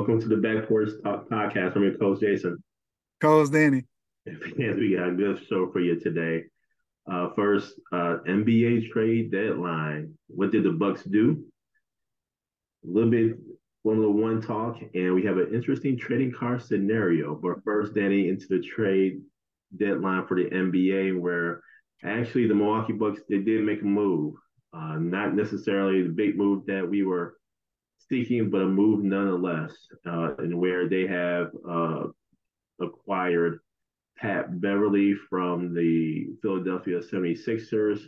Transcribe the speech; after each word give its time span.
Welcome 0.00 0.22
to 0.22 0.28
the 0.28 0.38
Back 0.38 0.66
Porch 0.66 0.88
Talk 1.04 1.28
podcast. 1.28 1.76
I'm 1.76 1.82
your 1.82 1.94
coach, 1.98 2.20
Jason. 2.20 2.64
Co-host 3.20 3.52
Danny. 3.52 3.84
Yes, 4.56 4.76
we 4.76 4.96
got 4.96 5.10
a 5.10 5.12
good 5.12 5.46
show 5.46 5.70
for 5.70 5.80
you 5.80 6.00
today. 6.00 6.44
Uh, 7.06 7.28
first, 7.36 7.74
uh, 7.92 8.16
NBA 8.26 8.90
trade 8.90 9.30
deadline. 9.30 10.14
What 10.28 10.52
did 10.52 10.64
the 10.64 10.70
Bucks 10.70 11.04
do? 11.04 11.44
A 12.82 12.88
little 12.88 13.10
bit 13.10 13.36
Formula 13.82 14.10
One 14.10 14.40
talk, 14.40 14.78
and 14.94 15.14
we 15.14 15.22
have 15.24 15.36
an 15.36 15.52
interesting 15.52 15.98
trading 15.98 16.32
card 16.32 16.62
scenario. 16.62 17.34
But 17.34 17.62
first, 17.62 17.94
Danny, 17.94 18.30
into 18.30 18.46
the 18.48 18.62
trade 18.62 19.20
deadline 19.76 20.26
for 20.26 20.34
the 20.34 20.48
NBA, 20.48 21.20
where 21.20 21.60
actually 22.02 22.46
the 22.46 22.54
Milwaukee 22.54 22.94
Bucks 22.94 23.20
they 23.28 23.40
did 23.40 23.66
make 23.66 23.82
a 23.82 23.84
move. 23.84 24.36
Uh, 24.72 24.96
not 24.96 25.34
necessarily 25.34 26.00
the 26.00 26.08
big 26.08 26.38
move 26.38 26.64
that 26.64 26.88
we 26.88 27.02
were 27.02 27.36
seeking, 28.08 28.50
but 28.50 28.62
a 28.62 28.66
move 28.66 29.04
nonetheless, 29.04 29.72
uh, 30.06 30.34
and 30.38 30.58
where 30.58 30.88
they 30.88 31.06
have 31.06 31.50
uh, 31.68 32.04
acquired 32.80 33.60
Pat 34.18 34.60
Beverley 34.60 35.14
from 35.28 35.74
the 35.74 36.28
Philadelphia 36.42 37.00
76ers 37.00 38.00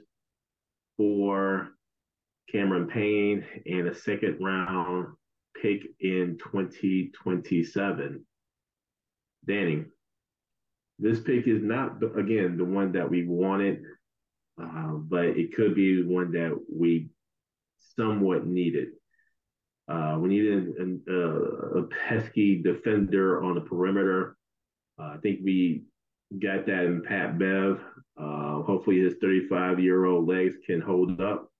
for 0.96 1.70
Cameron 2.50 2.88
Payne 2.88 3.44
and 3.66 3.88
a 3.88 3.94
second 3.94 4.38
round 4.40 5.14
pick 5.60 5.82
in 6.00 6.38
2027. 6.38 8.24
Danny, 9.46 9.84
this 10.98 11.20
pick 11.20 11.46
is 11.46 11.62
not, 11.62 12.02
again, 12.16 12.56
the 12.56 12.64
one 12.64 12.92
that 12.92 13.08
we 13.08 13.26
wanted, 13.26 13.82
uh, 14.62 14.92
but 14.92 15.24
it 15.24 15.54
could 15.54 15.74
be 15.74 16.02
one 16.02 16.32
that 16.32 16.56
we 16.70 17.08
somewhat 17.96 18.46
needed. 18.46 18.88
Uh, 19.92 20.16
we 20.18 20.28
needed 20.30 20.68
an, 20.78 21.02
uh, 21.06 21.80
a 21.80 21.82
pesky 21.82 22.62
defender 22.62 23.42
on 23.42 23.54
the 23.54 23.60
perimeter. 23.60 24.36
Uh, 24.98 25.14
I 25.14 25.16
think 25.22 25.40
we 25.44 25.82
got 26.38 26.64
that 26.66 26.84
in 26.84 27.02
Pat 27.02 27.38
Bev. 27.38 27.78
Uh, 28.16 28.62
hopefully, 28.62 29.00
his 29.00 29.16
35 29.20 29.80
year 29.80 30.06
old 30.06 30.26
legs 30.26 30.54
can 30.64 30.80
hold 30.80 31.20
up. 31.20 31.50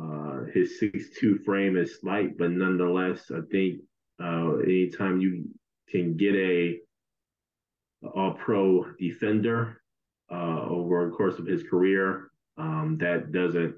Uh, 0.00 0.44
his 0.52 0.80
6'2 0.80 1.44
frame 1.44 1.76
is 1.76 1.98
slight, 2.00 2.38
but 2.38 2.52
nonetheless, 2.52 3.32
I 3.32 3.40
think 3.50 3.80
uh, 4.22 4.58
anytime 4.58 5.20
you 5.20 5.48
can 5.88 6.16
get 6.16 6.36
a 6.36 6.78
all 8.14 8.34
pro 8.34 8.84
defender 9.00 9.80
over 10.30 11.06
the 11.06 11.16
course 11.16 11.38
of 11.38 11.46
his 11.46 11.62
career, 11.64 12.30
um, 12.56 12.98
that 13.00 13.32
doesn't 13.32 13.74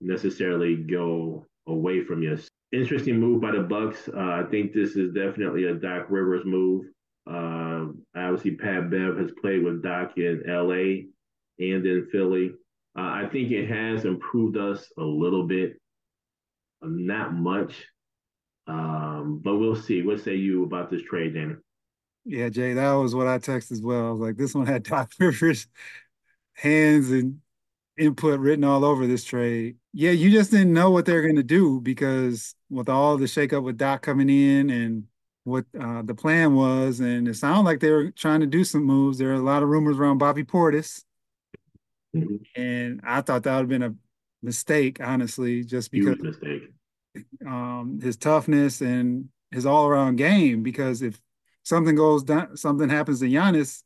necessarily 0.00 0.76
go 0.76 1.44
away 1.66 2.02
from 2.02 2.22
you. 2.22 2.38
Interesting 2.72 3.20
move 3.20 3.40
by 3.40 3.52
the 3.52 3.60
Bucks. 3.60 4.08
Uh, 4.08 4.18
I 4.18 4.44
think 4.50 4.72
this 4.72 4.96
is 4.96 5.14
definitely 5.14 5.64
a 5.64 5.74
Doc 5.74 6.06
Rivers 6.08 6.44
move. 6.44 6.86
Uh, 7.28 7.86
obviously, 8.16 8.56
Pat 8.56 8.90
Bev 8.90 9.16
has 9.18 9.30
played 9.40 9.62
with 9.62 9.82
Doc 9.82 10.12
in 10.16 10.42
LA 10.46 11.06
and 11.58 11.86
in 11.86 12.08
Philly. 12.10 12.52
Uh, 12.98 13.02
I 13.02 13.28
think 13.30 13.50
it 13.50 13.68
has 13.68 14.04
improved 14.04 14.56
us 14.56 14.90
a 14.98 15.02
little 15.02 15.46
bit, 15.46 15.78
not 16.82 17.34
much, 17.34 17.84
um, 18.66 19.40
but 19.44 19.56
we'll 19.56 19.76
see. 19.76 20.02
What 20.02 20.20
say 20.20 20.34
you 20.34 20.64
about 20.64 20.90
this 20.90 21.02
trade, 21.02 21.34
Danny? 21.34 21.54
Yeah, 22.24 22.48
Jay, 22.48 22.72
that 22.72 22.92
was 22.92 23.14
what 23.14 23.28
I 23.28 23.38
texted 23.38 23.72
as 23.72 23.82
well. 23.82 24.08
I 24.08 24.10
was 24.10 24.20
like, 24.20 24.36
this 24.36 24.54
one 24.54 24.66
had 24.66 24.82
Doc 24.82 25.12
Rivers' 25.20 25.68
hands 26.54 27.10
and 27.10 27.38
input 27.98 28.40
written 28.40 28.64
all 28.64 28.84
over 28.84 29.06
this 29.06 29.24
trade. 29.24 29.76
Yeah, 29.92 30.10
you 30.10 30.30
just 30.30 30.50
didn't 30.50 30.72
know 30.72 30.90
what 30.90 31.06
they're 31.06 31.22
going 31.22 31.36
to 31.36 31.42
do 31.42 31.80
because 31.80 32.54
with 32.70 32.88
all 32.88 33.16
the 33.16 33.26
shakeup 33.26 33.62
with 33.62 33.78
Doc 33.78 34.02
coming 34.02 34.28
in 34.28 34.70
and 34.70 35.04
what 35.44 35.64
uh, 35.80 36.02
the 36.02 36.14
plan 36.14 36.54
was, 36.54 37.00
and 37.00 37.28
it 37.28 37.36
sounded 37.36 37.62
like 37.62 37.80
they 37.80 37.90
were 37.90 38.10
trying 38.10 38.40
to 38.40 38.46
do 38.46 38.64
some 38.64 38.82
moves. 38.82 39.18
There 39.18 39.30
are 39.30 39.34
a 39.34 39.38
lot 39.38 39.62
of 39.62 39.68
rumors 39.68 39.96
around 39.96 40.18
Bobby 40.18 40.42
Portis, 40.42 41.04
mm-hmm. 42.14 42.36
and 42.60 43.00
I 43.04 43.20
thought 43.20 43.44
that 43.44 43.54
would 43.54 43.60
have 43.60 43.68
been 43.68 43.82
a 43.82 43.94
mistake, 44.42 45.00
honestly, 45.00 45.62
just 45.62 45.92
because 45.92 46.18
um, 47.46 48.00
his 48.02 48.16
toughness 48.16 48.80
and 48.80 49.28
his 49.52 49.66
all 49.66 49.86
around 49.86 50.16
game. 50.16 50.64
Because 50.64 51.00
if 51.00 51.20
something 51.62 51.94
goes 51.94 52.24
down, 52.24 52.56
something 52.56 52.88
happens 52.88 53.20
to 53.20 53.26
Giannis, 53.26 53.82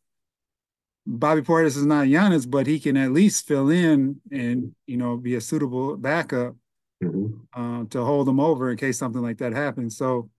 Bobby 1.12 1.42
Portis 1.42 1.76
is 1.76 1.84
not 1.84 2.06
Giannis, 2.06 2.48
but 2.48 2.68
he 2.68 2.78
can 2.78 2.96
at 2.96 3.10
least 3.10 3.46
fill 3.48 3.68
in 3.68 4.20
and 4.30 4.72
you 4.86 4.96
know 4.96 5.16
be 5.16 5.34
a 5.34 5.40
suitable 5.40 5.96
backup 5.96 6.54
mm-hmm. 7.02 7.34
uh, 7.52 7.84
to 7.86 8.04
hold 8.04 8.28
them 8.28 8.38
over 8.38 8.70
in 8.70 8.76
case 8.76 8.98
something 8.98 9.22
like 9.22 9.38
that 9.38 9.52
happens. 9.52 9.96
So 9.96 10.30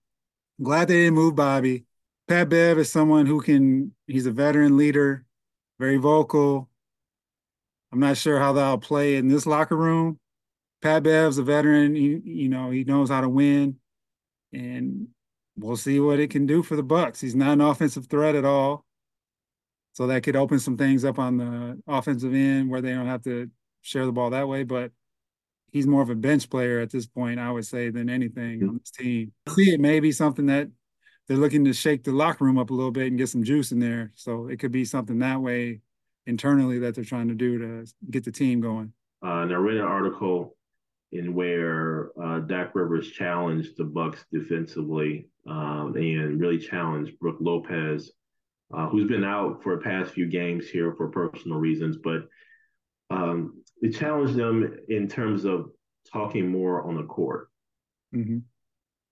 I'm 0.58 0.66
glad 0.66 0.88
they 0.88 1.04
didn't 1.04 1.16
move 1.16 1.36
Bobby. 1.36 1.84
Pat 2.30 2.48
Bev 2.48 2.78
is 2.78 2.90
someone 2.90 3.26
who 3.26 3.42
can, 3.42 3.94
he's 4.08 4.26
a 4.26 4.32
veteran 4.32 4.78
leader, 4.78 5.26
very 5.78 5.98
vocal. 5.98 6.70
I'm 7.92 8.00
not 8.00 8.16
sure 8.16 8.40
how 8.40 8.54
that'll 8.54 8.78
play 8.78 9.18
in 9.18 9.28
this 9.28 9.46
locker 9.46 9.76
room. 9.76 10.18
Pat 10.82 11.04
Bev's 11.04 11.38
a 11.38 11.44
veteran. 11.44 11.94
He, 11.94 12.22
you 12.24 12.48
know, 12.48 12.72
he 12.72 12.86
knows 12.86 13.10
how 13.10 13.20
to 13.20 13.28
win. 13.28 13.76
And 14.54 15.10
we'll 15.58 15.76
see 15.76 16.00
what 16.00 16.22
it 16.22 16.30
can 16.30 16.46
do 16.46 16.64
for 16.64 16.78
the 16.78 16.84
Bucks. 16.84 17.20
He's 17.20 17.36
not 17.36 17.54
an 17.54 17.62
offensive 17.62 18.08
threat 18.08 18.36
at 18.36 18.46
all. 18.46 18.86
So 19.94 20.08
that 20.08 20.24
could 20.24 20.36
open 20.36 20.60
some 20.60 20.78
things 20.78 21.04
up 21.04 21.20
on 21.20 21.38
the 21.38 21.82
offensive 21.88 22.34
end 22.34 22.70
where 22.70 22.82
they 22.82 22.94
don't 22.94 23.08
have 23.08 23.24
to 23.24 23.50
share 23.82 24.06
the 24.06 24.12
ball 24.12 24.30
that 24.30 24.48
way. 24.48 24.64
But 24.64 24.92
he's 25.72 25.88
more 25.88 26.02
of 26.02 26.10
a 26.10 26.16
bench 26.16 26.50
player 26.50 26.80
at 26.80 26.92
this 26.92 27.06
point, 27.06 27.40
I 27.40 27.52
would 27.52 27.66
say, 27.66 27.90
than 27.90 28.10
anything 28.10 28.68
on 28.68 28.80
this 28.80 28.92
team. 28.92 29.34
See, 29.50 29.74
it 29.74 29.80
may 29.80 30.00
be 30.00 30.12
something 30.12 30.46
that 30.48 30.70
they're 31.28 31.38
looking 31.38 31.66
to 31.66 31.74
shake 31.74 32.04
the 32.04 32.12
locker 32.12 32.46
room 32.46 32.58
up 32.58 32.70
a 32.70 32.74
little 32.74 32.92
bit 32.92 33.08
and 33.08 33.18
get 33.18 33.30
some 33.30 33.44
juice 33.44 33.72
in 33.72 33.80
there. 33.80 34.12
So 34.16 34.48
it 34.48 34.60
could 34.60 34.72
be 34.72 34.86
something 34.86 35.20
that 35.20 35.42
way 35.42 35.82
internally 36.26 36.80
that 36.80 36.96
they're 36.96 37.04
trying 37.04 37.30
to 37.30 37.36
do 37.36 37.58
to 37.60 37.92
get 38.10 38.24
the 38.24 38.32
team 38.32 38.62
going. 38.62 38.94
Uh, 39.24 39.42
and 39.42 39.52
I 39.52 39.56
read 39.56 39.78
an 39.78 39.84
article 39.84 40.56
in 41.12 41.34
where 41.34 42.12
uh, 42.22 42.40
Doc 42.40 42.72
Rivers 42.74 43.12
challenged 43.12 43.78
the 43.78 43.84
Bucks 43.84 44.26
defensively 44.32 45.28
um, 45.48 45.94
and 45.96 46.40
really 46.40 46.58
challenged 46.58 47.20
Brook 47.20 47.38
Lopez, 47.40 48.12
uh, 48.74 48.88
who's 48.88 49.08
been 49.08 49.24
out 49.24 49.62
for 49.64 49.76
the 49.76 49.82
past 49.82 50.14
few 50.14 50.28
games 50.28 50.68
here 50.68 50.94
for 50.96 51.10
personal 51.10 51.58
reasons, 51.58 51.98
but 51.98 52.28
um, 53.10 53.62
it 53.82 53.98
challenged 53.98 54.36
them 54.36 54.78
in 54.88 55.08
terms 55.08 55.46
of 55.46 55.70
talking 56.12 56.48
more 56.48 56.84
on 56.88 56.96
the 56.96 57.04
court. 57.04 57.50
Mm-hmm. 58.16 58.40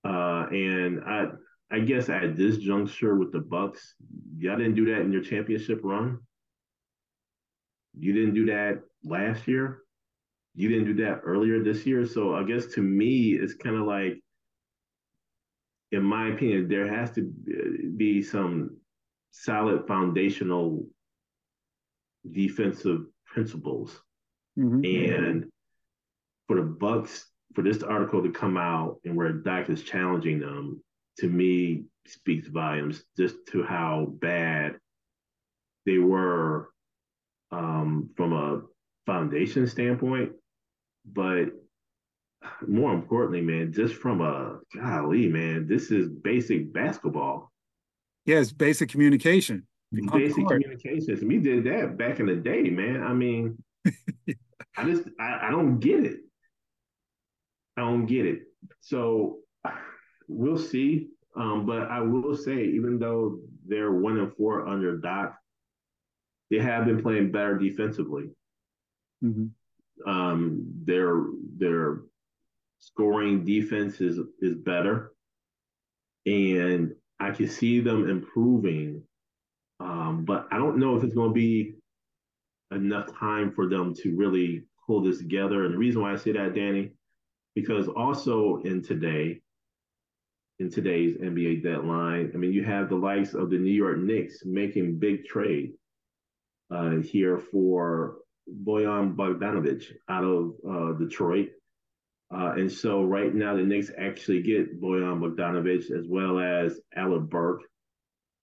Uh, 0.02 0.46
and 0.48 1.04
I, 1.04 1.26
I 1.70 1.80
guess 1.80 2.08
at 2.08 2.36
this 2.36 2.56
juncture 2.56 3.16
with 3.16 3.32
the 3.32 3.40
Bucks, 3.40 3.94
y'all 4.38 4.56
didn't 4.56 4.74
do 4.74 4.86
that 4.86 5.02
in 5.02 5.12
your 5.12 5.22
championship 5.22 5.80
run. 5.82 6.18
You 7.98 8.12
didn't 8.12 8.34
do 8.34 8.46
that 8.46 8.80
last 9.04 9.46
year. 9.46 9.82
You 10.54 10.68
didn't 10.68 10.96
do 10.96 11.04
that 11.04 11.20
earlier 11.24 11.62
this 11.62 11.86
year. 11.86 12.06
So 12.06 12.34
I 12.34 12.44
guess 12.44 12.66
to 12.74 12.82
me, 12.82 13.32
it's 13.32 13.54
kind 13.54 13.76
of 13.76 13.86
like, 13.86 14.20
in 15.92 16.02
my 16.02 16.28
opinion, 16.28 16.68
there 16.68 16.92
has 16.92 17.10
to 17.12 17.22
be 17.96 18.22
some 18.22 18.76
solid 19.30 19.86
foundational 19.86 20.86
defensive 22.30 23.06
principles. 23.26 24.00
Mm-hmm. 24.58 24.84
And 24.84 25.50
for 26.46 26.56
the 26.56 26.62
Bucks, 26.62 27.26
for 27.54 27.62
this 27.62 27.82
article 27.82 28.22
to 28.22 28.30
come 28.30 28.56
out 28.56 29.00
and 29.04 29.16
where 29.16 29.32
Doc 29.32 29.70
is 29.70 29.82
challenging 29.82 30.40
them, 30.40 30.82
to 31.18 31.28
me 31.28 31.84
speaks 32.06 32.48
volumes 32.48 33.04
just 33.16 33.36
to 33.48 33.62
how 33.62 34.06
bad 34.20 34.76
they 35.86 35.98
were 35.98 36.70
um, 37.50 38.10
from 38.16 38.32
a 38.32 38.62
foundation 39.06 39.66
standpoint, 39.66 40.32
but 41.04 41.46
more 42.66 42.92
importantly, 42.92 43.40
man, 43.40 43.72
just 43.72 43.94
from 43.94 44.20
a 44.20 44.58
golly, 44.74 45.28
man, 45.28 45.66
this 45.66 45.90
is 45.90 46.08
basic 46.08 46.72
basketball. 46.72 47.50
Yes, 48.30 48.50
yeah, 48.50 48.54
basic 48.56 48.90
communication 48.90 49.66
basic 49.92 50.46
communications. 50.46 51.22
We 51.22 51.38
did 51.38 51.64
that 51.64 51.96
back 51.96 52.20
in 52.20 52.26
the 52.26 52.36
day, 52.36 52.62
man. 52.62 53.02
I 53.02 53.12
mean, 53.12 53.62
I 54.76 54.84
just 54.84 55.08
I, 55.18 55.48
I 55.48 55.50
don't 55.50 55.80
get 55.80 56.04
it. 56.04 56.18
I 57.76 57.82
don't 57.82 58.06
get 58.06 58.26
it. 58.26 58.42
So 58.80 59.38
we'll 60.28 60.58
see. 60.58 61.08
Um, 61.36 61.64
but 61.64 61.82
I 61.90 62.00
will 62.00 62.36
say, 62.36 62.64
even 62.64 62.98
though 62.98 63.38
they're 63.66 63.92
one 63.92 64.18
and 64.18 64.34
four 64.34 64.66
under 64.66 64.96
Doc, 64.96 65.36
they 66.50 66.58
have 66.58 66.84
been 66.84 67.02
playing 67.02 67.30
better 67.30 67.56
defensively. 67.56 68.30
Mm-hmm. 69.24 70.10
Um, 70.10 70.66
their 70.84 71.24
their 71.56 72.00
scoring 72.80 73.44
defense 73.44 74.00
is 74.00 74.18
is 74.40 74.56
better, 74.56 75.12
and 76.26 76.92
I 77.20 77.30
can 77.30 77.48
see 77.48 77.80
them 77.80 78.08
improving. 78.08 79.02
Um, 79.78 80.24
but 80.24 80.48
I 80.50 80.56
don't 80.56 80.78
know 80.78 80.96
if 80.96 81.04
it's 81.04 81.14
going 81.14 81.30
to 81.30 81.34
be 81.34 81.74
enough 82.72 83.16
time 83.16 83.52
for 83.52 83.68
them 83.68 83.94
to 83.94 84.16
really 84.16 84.64
pull 84.86 85.02
this 85.02 85.18
together. 85.18 85.64
And 85.64 85.74
the 85.74 85.78
reason 85.78 86.02
why 86.02 86.12
I 86.12 86.16
say 86.16 86.32
that, 86.32 86.54
Danny, 86.54 86.92
because 87.54 87.88
also 87.88 88.60
in 88.64 88.82
today, 88.82 89.40
in 90.58 90.70
today's 90.70 91.16
NBA 91.16 91.62
deadline, 91.62 92.30
I 92.34 92.36
mean, 92.36 92.52
you 92.52 92.64
have 92.64 92.88
the 92.88 92.96
likes 92.96 93.34
of 93.34 93.50
the 93.50 93.58
New 93.58 93.72
York 93.72 93.98
Knicks 93.98 94.44
making 94.44 94.98
big 94.98 95.24
trade 95.24 95.72
uh, 96.70 96.96
here 96.96 97.38
for 97.38 98.18
Bojan 98.64 99.14
Bogdanovic 99.16 99.84
out 100.08 100.24
of 100.24 100.54
uh, 100.68 100.92
Detroit. 100.98 101.50
Uh, 102.32 102.52
and 102.56 102.70
so 102.70 103.02
right 103.02 103.34
now 103.34 103.56
the 103.56 103.62
Knicks 103.62 103.90
actually 103.98 104.42
get 104.42 104.80
Bojan 104.80 105.20
Bogdanovic 105.20 105.90
as 105.90 106.06
well 106.08 106.38
as 106.38 106.78
Alec 106.94 107.22
Burks 107.22 107.64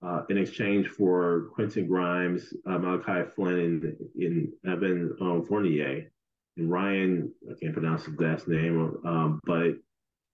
uh, 0.06 0.24
in 0.30 0.38
exchange 0.38 0.88
for 0.88 1.48
Quentin 1.54 1.88
Grimes, 1.88 2.54
uh, 2.66 2.78
Malachi 2.78 3.30
Flynn, 3.36 3.98
and, 4.16 4.54
and 4.64 4.74
Evan 4.74 5.16
um, 5.22 5.46
Fournier. 5.46 6.12
And 6.58 6.72
Ryan, 6.72 7.32
I 7.50 7.54
can't 7.62 7.74
pronounce 7.74 8.06
his 8.06 8.20
last 8.20 8.48
name, 8.48 8.98
um, 9.06 9.40
but 9.44 9.76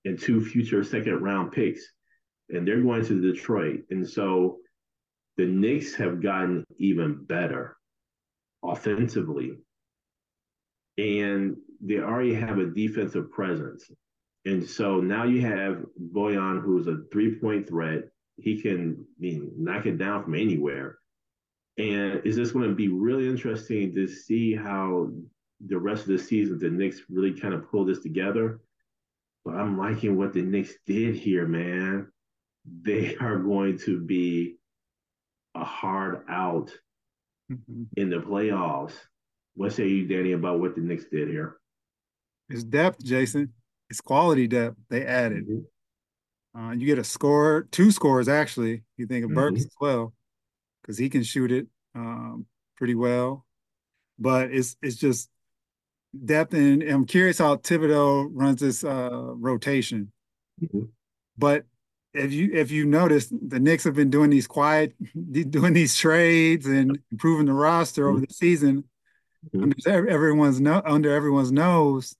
and 0.05 0.19
two 0.19 0.43
future 0.43 0.83
second 0.83 1.21
round 1.21 1.51
picks. 1.51 1.81
And 2.49 2.67
they're 2.67 2.81
going 2.81 3.05
to 3.05 3.21
Detroit. 3.21 3.83
And 3.89 4.07
so 4.07 4.57
the 5.37 5.45
Knicks 5.45 5.95
have 5.95 6.21
gotten 6.21 6.65
even 6.77 7.23
better 7.23 7.77
offensively. 8.63 9.57
And 10.97 11.55
they 11.83 11.99
already 11.99 12.33
have 12.33 12.57
a 12.57 12.65
defensive 12.65 13.29
presence. 13.29 13.91
And 14.45 14.67
so 14.67 14.99
now 14.99 15.23
you 15.23 15.41
have 15.41 15.85
Bojan, 16.13 16.61
who's 16.61 16.87
a 16.87 17.03
three 17.11 17.35
point 17.35 17.67
threat. 17.67 18.05
He 18.37 18.61
can 18.61 18.97
I 18.99 19.21
mean, 19.21 19.51
knock 19.57 19.85
it 19.85 19.97
down 19.97 20.23
from 20.23 20.35
anywhere. 20.35 20.97
And 21.77 22.21
it's 22.23 22.37
just 22.37 22.53
going 22.53 22.69
to 22.69 22.75
be 22.75 22.87
really 22.87 23.27
interesting 23.27 23.93
to 23.95 24.07
see 24.07 24.55
how 24.55 25.11
the 25.65 25.77
rest 25.77 26.03
of 26.03 26.09
the 26.09 26.19
season 26.19 26.59
the 26.59 26.69
Knicks 26.69 27.01
really 27.09 27.33
kind 27.33 27.53
of 27.53 27.69
pull 27.69 27.85
this 27.85 28.01
together. 28.01 28.59
But 29.43 29.55
I'm 29.55 29.77
liking 29.77 30.17
what 30.17 30.33
the 30.33 30.41
Knicks 30.41 30.73
did 30.85 31.15
here, 31.15 31.47
man. 31.47 32.07
They 32.81 33.15
are 33.21 33.37
going 33.37 33.77
to 33.79 33.99
be 33.99 34.57
a 35.55 35.63
hard 35.63 36.23
out 36.29 36.71
mm-hmm. 37.51 37.83
in 37.97 38.09
the 38.09 38.17
playoffs. 38.17 38.93
What 39.55 39.73
say 39.73 39.87
you, 39.87 40.07
Danny, 40.07 40.31
about 40.31 40.59
what 40.59 40.75
the 40.75 40.81
Knicks 40.81 41.05
did 41.05 41.27
here? 41.27 41.57
It's 42.53 42.63
depth, 42.63 43.03
Jason. 43.03 43.51
It's 43.89 43.99
quality 43.99 44.47
depth 44.47 44.77
they 44.89 45.05
added. 45.05 45.47
Mm-hmm. 45.47 46.59
Uh, 46.59 46.71
you 46.73 46.85
get 46.85 46.99
a 46.99 47.03
score, 47.03 47.67
two 47.71 47.91
scores 47.91 48.29
actually. 48.29 48.83
You 48.95 49.07
think 49.07 49.25
of 49.25 49.31
mm-hmm. 49.31 49.39
Burks 49.39 49.61
as 49.61 49.75
well, 49.81 50.13
because 50.81 50.97
he 50.97 51.09
can 51.09 51.23
shoot 51.23 51.51
it 51.51 51.67
um, 51.95 52.45
pretty 52.77 52.93
well. 52.93 53.45
But 54.19 54.51
it's 54.51 54.77
it's 54.83 54.97
just 54.97 55.29
depth, 56.25 56.53
and 56.53 56.83
I'm 56.83 57.05
curious 57.05 57.39
how 57.39 57.55
Thibodeau 57.55 58.29
runs 58.31 58.61
this 58.61 58.83
uh, 58.83 59.33
rotation. 59.35 60.11
Mm-hmm. 60.61 60.85
But 61.35 61.65
if 62.13 62.31
you 62.31 62.51
if 62.53 62.69
you 62.69 62.85
notice, 62.85 63.31
the 63.31 63.59
Knicks 63.59 63.83
have 63.85 63.95
been 63.95 64.11
doing 64.11 64.29
these 64.29 64.45
quiet, 64.45 64.93
doing 65.49 65.73
these 65.73 65.95
trades 65.95 66.67
and 66.67 66.99
improving 67.11 67.47
the 67.47 67.53
roster 67.53 68.07
over 68.07 68.17
mm-hmm. 68.17 68.25
the 68.27 68.33
season. 68.33 68.83
Mm-hmm. 69.55 69.63
Under 69.63 70.07
everyone's 70.07 70.61
no, 70.61 70.83
under 70.85 71.11
everyone's 71.11 71.51
nose, 71.51 72.15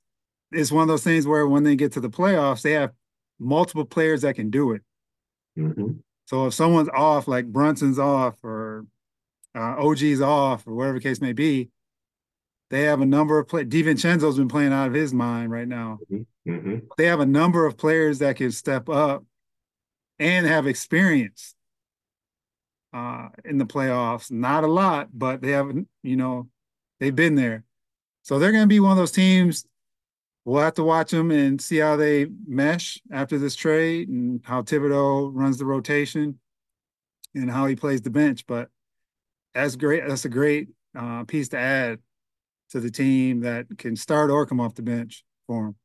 it's 0.53 0.71
one 0.71 0.83
of 0.83 0.87
those 0.87 1.03
things 1.03 1.27
where 1.27 1.47
when 1.47 1.63
they 1.63 1.75
get 1.75 1.93
to 1.93 1.99
the 1.99 2.09
playoffs, 2.09 2.61
they 2.61 2.73
have 2.73 2.91
multiple 3.39 3.85
players 3.85 4.21
that 4.21 4.35
can 4.35 4.49
do 4.49 4.71
it. 4.71 4.81
Mm-hmm. 5.57 5.93
So 6.25 6.47
if 6.47 6.53
someone's 6.53 6.89
off, 6.89 7.27
like 7.27 7.45
Brunson's 7.45 7.99
off 7.99 8.35
or 8.43 8.85
uh, 9.55 9.75
OG's 9.77 10.21
off 10.21 10.65
or 10.67 10.73
whatever 10.73 10.97
the 10.97 11.03
case 11.03 11.21
may 11.21 11.33
be, 11.33 11.69
they 12.69 12.83
have 12.83 13.01
a 13.01 13.05
number 13.05 13.37
of 13.37 13.47
play. 13.47 13.65
DiVincenzo's 13.65 14.37
been 14.37 14.47
playing 14.47 14.73
out 14.73 14.87
of 14.87 14.93
his 14.93 15.13
mind 15.13 15.51
right 15.51 15.67
now. 15.67 15.99
Mm-hmm. 16.11 16.51
mm-hmm. 16.51 16.77
They 16.97 17.05
have 17.05 17.19
a 17.19 17.25
number 17.25 17.65
of 17.65 17.77
players 17.77 18.19
that 18.19 18.37
can 18.37 18.51
step 18.51 18.89
up 18.89 19.23
and 20.17 20.47
have 20.47 20.65
experience 20.65 21.55
uh, 22.93 23.29
in 23.45 23.57
the 23.57 23.65
playoffs. 23.65 24.31
Not 24.31 24.63
a 24.63 24.67
lot, 24.67 25.09
but 25.13 25.41
they 25.41 25.51
have, 25.51 25.71
you 26.01 26.15
know, 26.15 26.49
they've 26.99 27.15
been 27.15 27.35
there. 27.35 27.63
So 28.23 28.39
they're 28.39 28.51
going 28.51 28.63
to 28.63 28.67
be 28.67 28.79
one 28.79 28.91
of 28.91 28.97
those 28.97 29.11
teams. 29.11 29.65
We'll 30.45 30.61
have 30.61 30.73
to 30.73 30.83
watch 30.83 31.11
them 31.11 31.31
and 31.31 31.61
see 31.61 31.77
how 31.77 31.95
they 31.95 32.27
mesh 32.45 32.99
after 33.11 33.39
this 33.39 33.55
trade 33.55 34.09
and 34.09 34.41
how 34.43 34.61
Thibodeau 34.61 35.31
runs 35.33 35.57
the 35.57 35.65
rotation 35.65 36.39
and 37.33 37.49
how 37.49 37.65
he 37.65 37.75
plays 37.75 38.01
the 38.01 38.09
bench. 38.09 38.45
But 38.45 38.69
that's 39.53 39.75
great. 39.75 40.05
That's 40.05 40.25
a 40.25 40.29
great 40.29 40.69
uh, 40.97 41.23
piece 41.23 41.49
to 41.49 41.57
add 41.57 41.99
to 42.71 42.79
the 42.79 42.91
team 42.91 43.41
that 43.41 43.67
can 43.77 43.95
start 43.95 44.31
or 44.31 44.45
come 44.45 44.59
off 44.59 44.75
the 44.75 44.81
bench 44.81 45.23
for 45.47 45.67
him. 45.67 45.75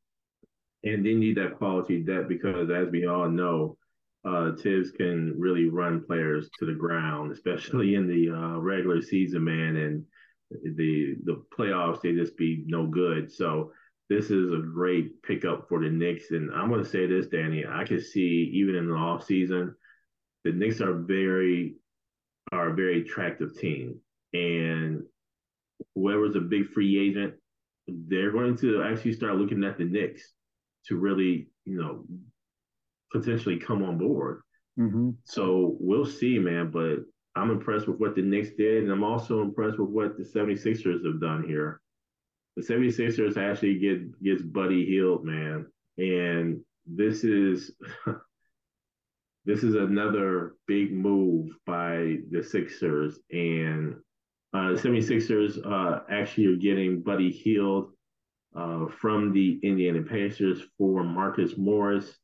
And 0.85 1.05
they 1.05 1.15
need 1.15 1.37
that 1.37 1.59
quality 1.59 2.01
depth 2.01 2.29
because, 2.29 2.71
as 2.71 2.89
we 2.91 3.07
all 3.07 3.29
know, 3.29 3.77
uh, 4.25 4.53
Thibs 4.57 4.91
can 4.91 5.35
really 5.39 5.69
run 5.69 6.03
players 6.05 6.49
to 6.59 6.67
the 6.67 6.73
ground, 6.73 7.31
especially 7.33 7.95
in 7.95 8.07
the 8.07 8.31
uh, 8.31 8.59
regular 8.59 9.01
season, 9.03 9.45
man. 9.45 9.77
And 9.77 10.05
the 10.51 11.17
the 11.25 11.43
playoffs, 11.57 12.03
they 12.03 12.13
just 12.13 12.37
be 12.37 12.65
no 12.67 12.87
good. 12.87 13.31
So 13.31 13.73
this 14.09 14.31
is 14.31 14.53
a 14.53 14.59
great 14.59 15.23
pickup 15.23 15.69
for 15.69 15.81
the 15.81 15.91
Knicks. 15.91 16.31
And 16.31 16.51
I'm 16.53 16.69
going 16.69 16.83
to 16.83 16.89
say 16.89 17.07
this, 17.07 17.27
Danny, 17.27 17.65
I 17.69 17.85
can 17.85 18.01
see 18.01 18.51
even 18.55 18.75
in 18.75 18.89
the 18.89 18.95
off 18.95 19.25
season, 19.25 19.75
the 20.45 20.53
Knicks 20.53 20.81
are 20.81 20.95
very 20.95 21.77
are 22.53 22.71
a 22.71 22.75
very 22.75 23.03
attractive 23.03 23.59
team. 23.59 24.01
And 24.33 25.03
whoever's 25.95 26.37
a 26.37 26.41
big 26.41 26.69
free 26.71 26.99
agent, 26.99 27.35
they're 27.87 28.33
going 28.33 28.57
to 28.59 28.83
actually 28.83 29.13
start 29.13 29.37
looking 29.37 29.65
at 29.65 29.79
the 29.79 29.85
Knicks 29.85 30.33
to 30.87 30.97
really, 30.97 31.49
you 31.65 31.79
know, 31.79 32.05
potentially 33.13 33.59
come 33.59 33.83
on 33.83 33.99
board. 33.99 34.41
Mm-hmm. 34.79 35.11
So 35.25 35.77
we'll 35.81 36.07
see, 36.07 36.39
man. 36.39 36.71
But 36.71 37.01
I'm 37.37 37.51
impressed 37.51 37.89
with 37.89 37.99
what 37.99 38.15
the 38.15 38.23
Knicks 38.23 38.51
did, 38.57 38.85
and 38.85 38.93
I'm 38.93 39.05
also 39.05 39.43
impressed 39.43 39.79
with 39.79 39.91
what 39.91 40.17
the 40.17 40.25
76ers 40.25 41.05
have 41.05 41.21
done 41.21 41.45
here. 41.47 41.81
The 42.59 42.75
76ers 42.75 43.37
actually 43.37 43.79
get 43.79 44.21
gets 44.21 44.43
Buddy 44.43 44.85
Hield, 44.85 45.25
man. 45.25 45.67
And 45.97 46.61
this 46.87 47.23
is 47.23 47.71
this 49.45 49.63
is 49.63 49.77
another 49.77 50.57
big 50.67 50.93
move 50.93 51.51
by 51.67 52.17
the 52.33 52.43
Sixers. 52.43 53.21
And 53.31 53.95
uh, 54.53 54.73
the 54.73 54.75
76ers 54.75 55.65
uh, 55.65 56.01
actually 56.11 56.47
are 56.47 56.57
getting 56.57 57.01
Buddy 57.01 57.31
Hield 57.31 57.93
uh, 58.57 58.87
from 58.89 59.33
the 59.33 59.61
Indiana 59.63 60.03
Pacers 60.03 60.61
for 60.77 61.05
Marcus 61.05 61.57
Morris, 61.57 62.19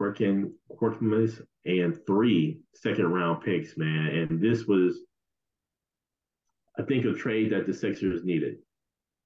Furkan 0.00 0.50
Korkmaz, 0.72 1.40
and 1.66 1.96
three 2.04 2.58
second 2.74 3.12
round 3.12 3.44
picks, 3.44 3.76
man. 3.76 4.08
And 4.08 4.40
this 4.40 4.64
was, 4.64 4.98
I 6.76 6.82
think, 6.82 7.04
a 7.04 7.12
trade 7.12 7.52
that 7.52 7.68
the 7.68 7.74
Sixers 7.74 8.24
needed. 8.24 8.56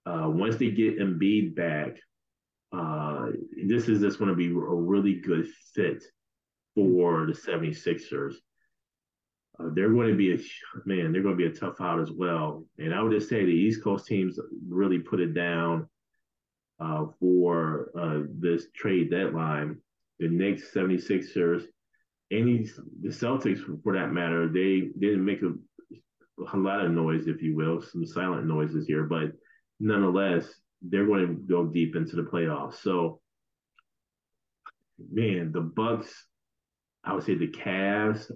Uh, 0.06 0.28
once 0.28 0.56
they 0.56 0.70
get 0.70 0.98
Embiid 0.98 1.54
back, 1.56 1.96
uh, 2.72 3.26
this 3.66 3.88
is 3.88 4.00
just 4.00 4.18
going 4.18 4.30
to 4.30 4.36
be 4.36 4.46
a 4.46 4.50
really 4.54 5.14
good 5.14 5.46
fit 5.74 6.02
for 6.74 7.26
the 7.26 7.32
76ers 7.32 8.34
uh, 9.58 9.68
they're 9.72 9.90
going 9.90 10.08
to 10.08 10.16
be 10.16 10.34
a 10.34 10.38
man. 10.84 11.12
They're 11.12 11.22
going 11.22 11.36
to 11.36 11.50
be 11.50 11.50
a 11.50 11.60
tough 11.60 11.80
out 11.80 12.00
as 12.00 12.10
well. 12.10 12.64
And 12.78 12.94
I 12.94 13.02
would 13.02 13.12
just 13.12 13.28
say 13.28 13.44
the 13.44 13.50
East 13.50 13.82
Coast 13.82 14.06
teams 14.06 14.38
really 14.68 14.98
put 14.98 15.20
it 15.20 15.34
down 15.34 15.88
uh, 16.80 17.06
for 17.18 17.90
uh, 17.98 18.26
this 18.38 18.66
trade 18.74 19.10
deadline. 19.10 19.78
The 20.18 20.28
Knicks, 20.28 20.72
76ers, 20.74 21.64
any 22.30 22.66
the 23.02 23.08
Celtics 23.08 23.60
for 23.82 23.94
that 23.94 24.12
matter, 24.12 24.48
they 24.48 24.88
didn't 24.98 25.24
make 25.24 25.42
a, 25.42 25.52
a 26.52 26.56
lot 26.56 26.84
of 26.84 26.90
noise, 26.90 27.26
if 27.26 27.42
you 27.42 27.54
will, 27.54 27.82
some 27.82 28.04
silent 28.04 28.46
noises 28.46 28.86
here, 28.86 29.04
but 29.04 29.32
nonetheless, 29.80 30.46
they're 30.82 31.06
going 31.06 31.26
to 31.26 31.34
go 31.34 31.66
deep 31.66 31.96
into 31.96 32.16
the 32.16 32.22
playoffs. 32.22 32.76
So, 32.82 33.20
man, 35.12 35.52
the 35.52 35.60
Bucks, 35.60 36.26
I 37.04 37.14
would 37.14 37.24
say 37.24 37.34
the 37.34 37.48
Cavs 37.48 38.30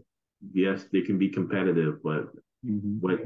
yes, 0.52 0.84
they 0.92 1.02
can 1.02 1.18
be 1.18 1.28
competitive, 1.28 2.02
but 2.02 2.28
mm-hmm. 2.64 2.98
what 3.00 3.20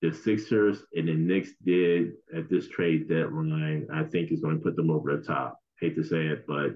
the 0.00 0.12
Sixers 0.12 0.84
and 0.94 1.08
the 1.08 1.14
Knicks 1.14 1.50
did 1.64 2.12
at 2.34 2.48
this 2.48 2.68
trade 2.68 3.08
deadline, 3.08 3.88
I 3.92 4.04
think 4.04 4.30
is 4.30 4.40
going 4.40 4.58
to 4.58 4.62
put 4.62 4.76
them 4.76 4.90
over 4.90 5.16
the 5.16 5.22
top. 5.22 5.58
Hate 5.80 5.96
to 5.96 6.04
say 6.04 6.26
it, 6.26 6.46
but 6.46 6.74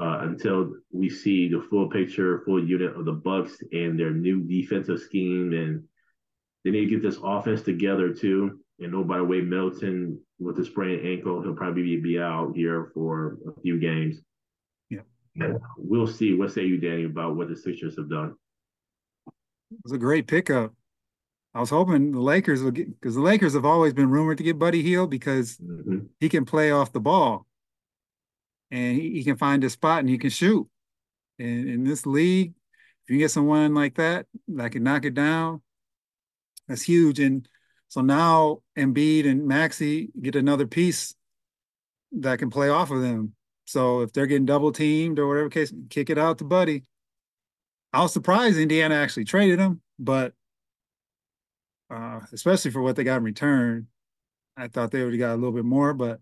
uh, 0.00 0.20
until 0.22 0.74
we 0.92 1.10
see 1.10 1.48
the 1.48 1.64
full 1.68 1.88
picture, 1.88 2.42
full 2.44 2.64
unit 2.64 2.96
of 2.96 3.04
the 3.04 3.12
Bucks 3.12 3.56
and 3.72 3.98
their 3.98 4.10
new 4.10 4.42
defensive 4.42 5.00
scheme, 5.00 5.52
and 5.52 5.84
they 6.64 6.70
need 6.70 6.88
to 6.88 6.90
get 6.90 7.02
this 7.02 7.18
offense 7.22 7.62
together 7.62 8.12
too. 8.12 8.60
And 8.80 8.94
oh, 8.94 9.04
by 9.04 9.18
the 9.18 9.24
way, 9.24 9.40
Middleton 9.40 10.20
with 10.38 10.56
the 10.56 10.64
sprained 10.64 11.06
ankle, 11.06 11.42
he'll 11.42 11.54
probably 11.54 11.96
be 11.96 12.18
out 12.18 12.52
here 12.54 12.90
for 12.94 13.38
a 13.46 13.60
few 13.60 13.78
games. 13.80 14.20
Yeah, 14.88 15.00
and 15.36 15.58
we'll 15.76 16.06
see. 16.06 16.34
What 16.34 16.52
say 16.52 16.64
you, 16.64 16.78
Danny, 16.78 17.04
about 17.04 17.36
what 17.36 17.48
the 17.48 17.56
Sixers 17.56 17.96
have 17.96 18.08
done? 18.08 18.34
It 19.70 19.78
was 19.82 19.92
a 19.92 19.98
great 19.98 20.26
pickup. 20.26 20.72
I 21.54 21.60
was 21.60 21.70
hoping 21.70 22.12
the 22.12 22.20
Lakers 22.20 22.62
would 22.62 22.74
get 22.74 23.00
because 23.00 23.14
the 23.14 23.20
Lakers 23.20 23.54
have 23.54 23.64
always 23.64 23.92
been 23.92 24.10
rumored 24.10 24.38
to 24.38 24.44
get 24.44 24.58
Buddy 24.58 24.82
Hield 24.82 25.10
because 25.10 25.56
mm-hmm. 25.56 26.00
he 26.20 26.28
can 26.28 26.44
play 26.44 26.70
off 26.70 26.92
the 26.92 27.00
ball 27.00 27.46
and 28.70 28.96
he, 28.96 29.10
he, 29.12 29.24
can 29.24 29.36
find 29.36 29.64
a 29.64 29.70
spot 29.70 30.00
and 30.00 30.08
he 30.08 30.18
can 30.18 30.30
shoot. 30.30 30.68
And 31.38 31.68
in 31.68 31.84
this 31.84 32.06
league, 32.06 32.52
if 33.04 33.10
you 33.10 33.18
get 33.18 33.30
someone 33.30 33.74
like 33.74 33.96
that 33.96 34.26
that 34.48 34.72
can 34.72 34.82
knock 34.82 35.04
it 35.04 35.14
down, 35.14 35.62
that's 36.68 36.82
huge. 36.82 37.18
And 37.18 37.48
so 37.88 38.02
now 38.02 38.60
Embiid 38.76 39.26
and 39.26 39.46
Maxey 39.46 40.10
get 40.20 40.36
another 40.36 40.66
piece 40.66 41.14
that 42.12 42.38
can 42.38 42.50
play 42.50 42.68
off 42.68 42.90
of 42.90 43.00
them. 43.00 43.34
So 43.64 44.00
if 44.00 44.12
they're 44.12 44.26
getting 44.26 44.46
double 44.46 44.72
teamed 44.72 45.18
or 45.18 45.26
whatever 45.26 45.48
case, 45.48 45.72
kick 45.90 46.10
it 46.10 46.18
out 46.18 46.38
to 46.38 46.44
Buddy. 46.44 46.84
I 47.92 48.02
was 48.02 48.12
surprised 48.12 48.58
Indiana 48.58 48.94
actually 48.94 49.24
traded 49.24 49.58
him, 49.58 49.80
but 49.98 50.34
uh, 51.90 52.20
especially 52.32 52.70
for 52.70 52.82
what 52.82 52.96
they 52.96 53.04
got 53.04 53.16
in 53.16 53.24
return, 53.24 53.86
I 54.56 54.68
thought 54.68 54.90
they 54.90 55.02
would 55.02 55.14
have 55.14 55.20
got 55.20 55.34
a 55.34 55.36
little 55.36 55.52
bit 55.52 55.64
more. 55.64 55.94
But 55.94 56.20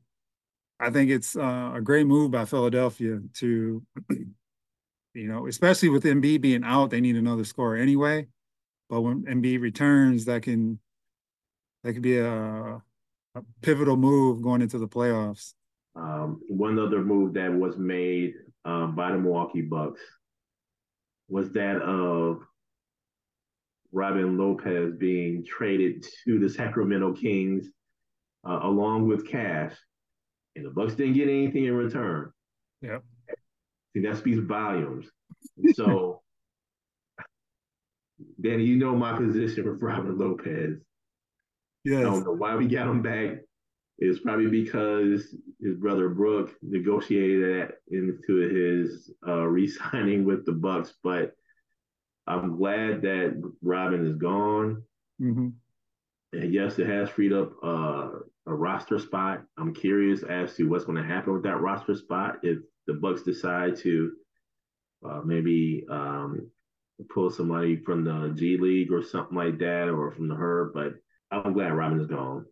I 0.78 0.90
think 0.90 1.10
it's 1.10 1.36
uh, 1.36 1.72
a 1.74 1.80
great 1.80 2.06
move 2.06 2.30
by 2.30 2.44
Philadelphia 2.44 3.20
to, 3.34 3.82
you 4.10 5.28
know, 5.28 5.46
especially 5.48 5.88
with 5.88 6.04
Embiid 6.04 6.40
being 6.40 6.62
out, 6.64 6.90
they 6.90 7.00
need 7.00 7.16
another 7.16 7.44
scorer 7.44 7.76
anyway. 7.76 8.28
But 8.88 9.00
when 9.00 9.24
Embiid 9.24 9.60
returns, 9.60 10.26
that 10.26 10.42
can 10.42 10.78
that 11.86 11.92
could 11.92 12.02
be 12.02 12.18
a, 12.18 12.82
a 13.36 13.42
pivotal 13.62 13.96
move 13.96 14.42
going 14.42 14.60
into 14.60 14.76
the 14.76 14.88
playoffs. 14.88 15.54
Um, 15.94 16.40
one 16.48 16.80
other 16.80 17.00
move 17.00 17.34
that 17.34 17.52
was 17.52 17.78
made 17.78 18.34
um, 18.64 18.96
by 18.96 19.12
the 19.12 19.18
Milwaukee 19.18 19.62
Bucks 19.62 20.00
was 21.28 21.52
that 21.52 21.76
of 21.76 22.42
Robin 23.92 24.36
Lopez 24.36 24.94
being 24.98 25.44
traded 25.44 26.04
to 26.24 26.40
the 26.40 26.48
Sacramento 26.48 27.12
Kings 27.12 27.68
uh, 28.44 28.58
along 28.62 29.06
with 29.06 29.28
cash 29.28 29.72
and 30.56 30.66
the 30.66 30.70
Bucks 30.70 30.94
didn't 30.94 31.14
get 31.14 31.28
anything 31.28 31.66
in 31.66 31.74
return. 31.74 32.32
Yep. 32.82 33.04
See, 33.92 34.02
that 34.02 34.16
speaks 34.16 34.40
volumes. 34.40 35.06
So, 35.74 36.20
Danny, 38.40 38.64
you 38.64 38.76
know 38.76 38.96
my 38.96 39.16
position 39.16 39.70
with 39.70 39.80
Robin 39.80 40.18
Lopez. 40.18 40.80
Yes. 41.86 42.00
I 42.00 42.02
don't 42.02 42.24
know 42.24 42.32
why 42.32 42.56
we 42.56 42.66
got 42.66 42.88
him 42.88 43.00
back. 43.00 43.38
It's 43.98 44.18
probably 44.18 44.48
because 44.48 45.34
his 45.60 45.76
brother 45.76 46.08
Brook 46.08 46.52
negotiated 46.60 47.44
that 47.44 47.76
into 47.90 48.36
his 48.36 49.10
uh, 49.26 49.44
re-signing 49.44 50.24
with 50.24 50.44
the 50.44 50.52
Bucks. 50.52 50.94
But 51.02 51.32
I'm 52.26 52.56
glad 52.56 53.02
that 53.02 53.40
Robin 53.62 54.04
is 54.04 54.16
gone. 54.16 54.82
Mm-hmm. 55.22 55.48
And 56.32 56.52
yes, 56.52 56.78
it 56.80 56.88
has 56.88 57.08
freed 57.08 57.32
up 57.32 57.52
uh, 57.62 58.10
a 58.46 58.54
roster 58.54 58.98
spot. 58.98 59.44
I'm 59.56 59.72
curious 59.72 60.24
as 60.24 60.54
to 60.56 60.64
what's 60.64 60.84
going 60.84 61.00
to 61.00 61.08
happen 61.08 61.32
with 61.32 61.44
that 61.44 61.60
roster 61.60 61.94
spot 61.94 62.38
if 62.42 62.58
the 62.88 62.94
Bucks 62.94 63.22
decide 63.22 63.76
to 63.76 64.12
uh, 65.08 65.20
maybe 65.24 65.86
um, 65.88 66.50
pull 67.08 67.30
somebody 67.30 67.76
from 67.76 68.04
the 68.04 68.34
G 68.36 68.58
League 68.58 68.92
or 68.92 69.02
something 69.04 69.36
like 69.36 69.58
that, 69.58 69.88
or 69.88 70.10
from 70.10 70.28
the 70.28 70.34
Herd. 70.34 70.72
But 70.74 70.94
I'm 71.30 71.52
glad 71.52 71.72
Robin 71.72 72.00
is 72.00 72.06
gone. 72.06 72.46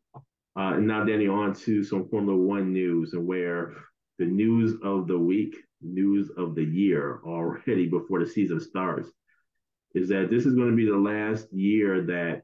Uh, 0.56 0.74
and 0.74 0.86
now, 0.86 1.04
Danny, 1.04 1.26
on 1.26 1.54
to 1.54 1.82
some 1.82 2.08
Formula 2.08 2.36
One 2.36 2.72
news, 2.72 3.12
and 3.12 3.26
where 3.26 3.74
the 4.18 4.24
news 4.24 4.74
of 4.82 5.08
the 5.08 5.18
week, 5.18 5.56
news 5.82 6.30
of 6.36 6.54
the 6.54 6.64
year 6.64 7.20
already 7.24 7.86
before 7.90 8.20
the 8.20 8.26
season 8.30 8.60
starts, 8.60 9.10
is 9.94 10.08
that 10.08 10.28
this 10.30 10.46
is 10.46 10.54
going 10.54 10.70
to 10.70 10.76
be 10.76 10.86
the 10.86 10.96
last 10.96 11.52
year 11.52 12.02
that 12.02 12.42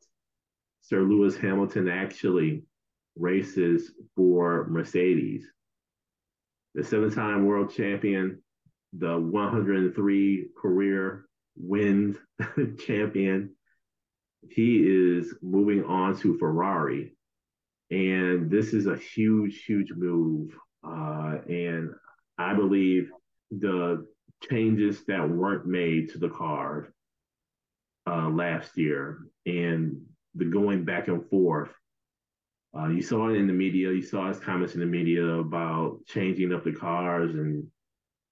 Sir 0.80 1.02
Lewis 1.02 1.36
Hamilton 1.36 1.88
actually 1.88 2.64
races 3.16 3.92
for 4.16 4.66
Mercedes. 4.68 5.46
The 6.74 6.84
seven 6.84 7.10
time 7.10 7.46
world 7.46 7.72
champion, 7.72 8.42
the 8.92 9.18
103 9.18 10.48
career 10.56 11.26
wins 11.56 12.16
champion, 12.78 13.54
he 14.48 14.78
is 14.78 15.34
moving 15.42 15.84
on 15.84 16.16
to 16.20 16.38
Ferrari. 16.38 17.16
And 17.90 18.50
this 18.50 18.72
is 18.72 18.86
a 18.86 18.96
huge, 18.96 19.64
huge 19.64 19.92
move. 19.92 20.52
Uh, 20.86 21.38
and 21.48 21.90
I 22.38 22.54
believe 22.54 23.10
the 23.50 24.06
changes 24.48 25.04
that 25.06 25.28
weren't 25.28 25.66
made 25.66 26.10
to 26.10 26.18
the 26.18 26.30
car 26.30 26.92
uh, 28.06 28.28
last 28.28 28.78
year 28.78 29.18
and 29.44 30.00
the 30.34 30.44
going 30.44 30.84
back 30.84 31.08
and 31.08 31.28
forth 31.28 31.70
uh, 32.76 32.88
you 32.88 33.02
saw 33.02 33.28
it 33.28 33.36
in 33.36 33.46
the 33.46 33.52
media. 33.52 33.90
You 33.90 34.02
saw 34.02 34.28
his 34.28 34.38
comments 34.38 34.74
in 34.74 34.80
the 34.80 34.86
media 34.86 35.24
about 35.24 35.98
changing 36.06 36.52
up 36.52 36.64
the 36.64 36.72
cars 36.72 37.34
and 37.34 37.66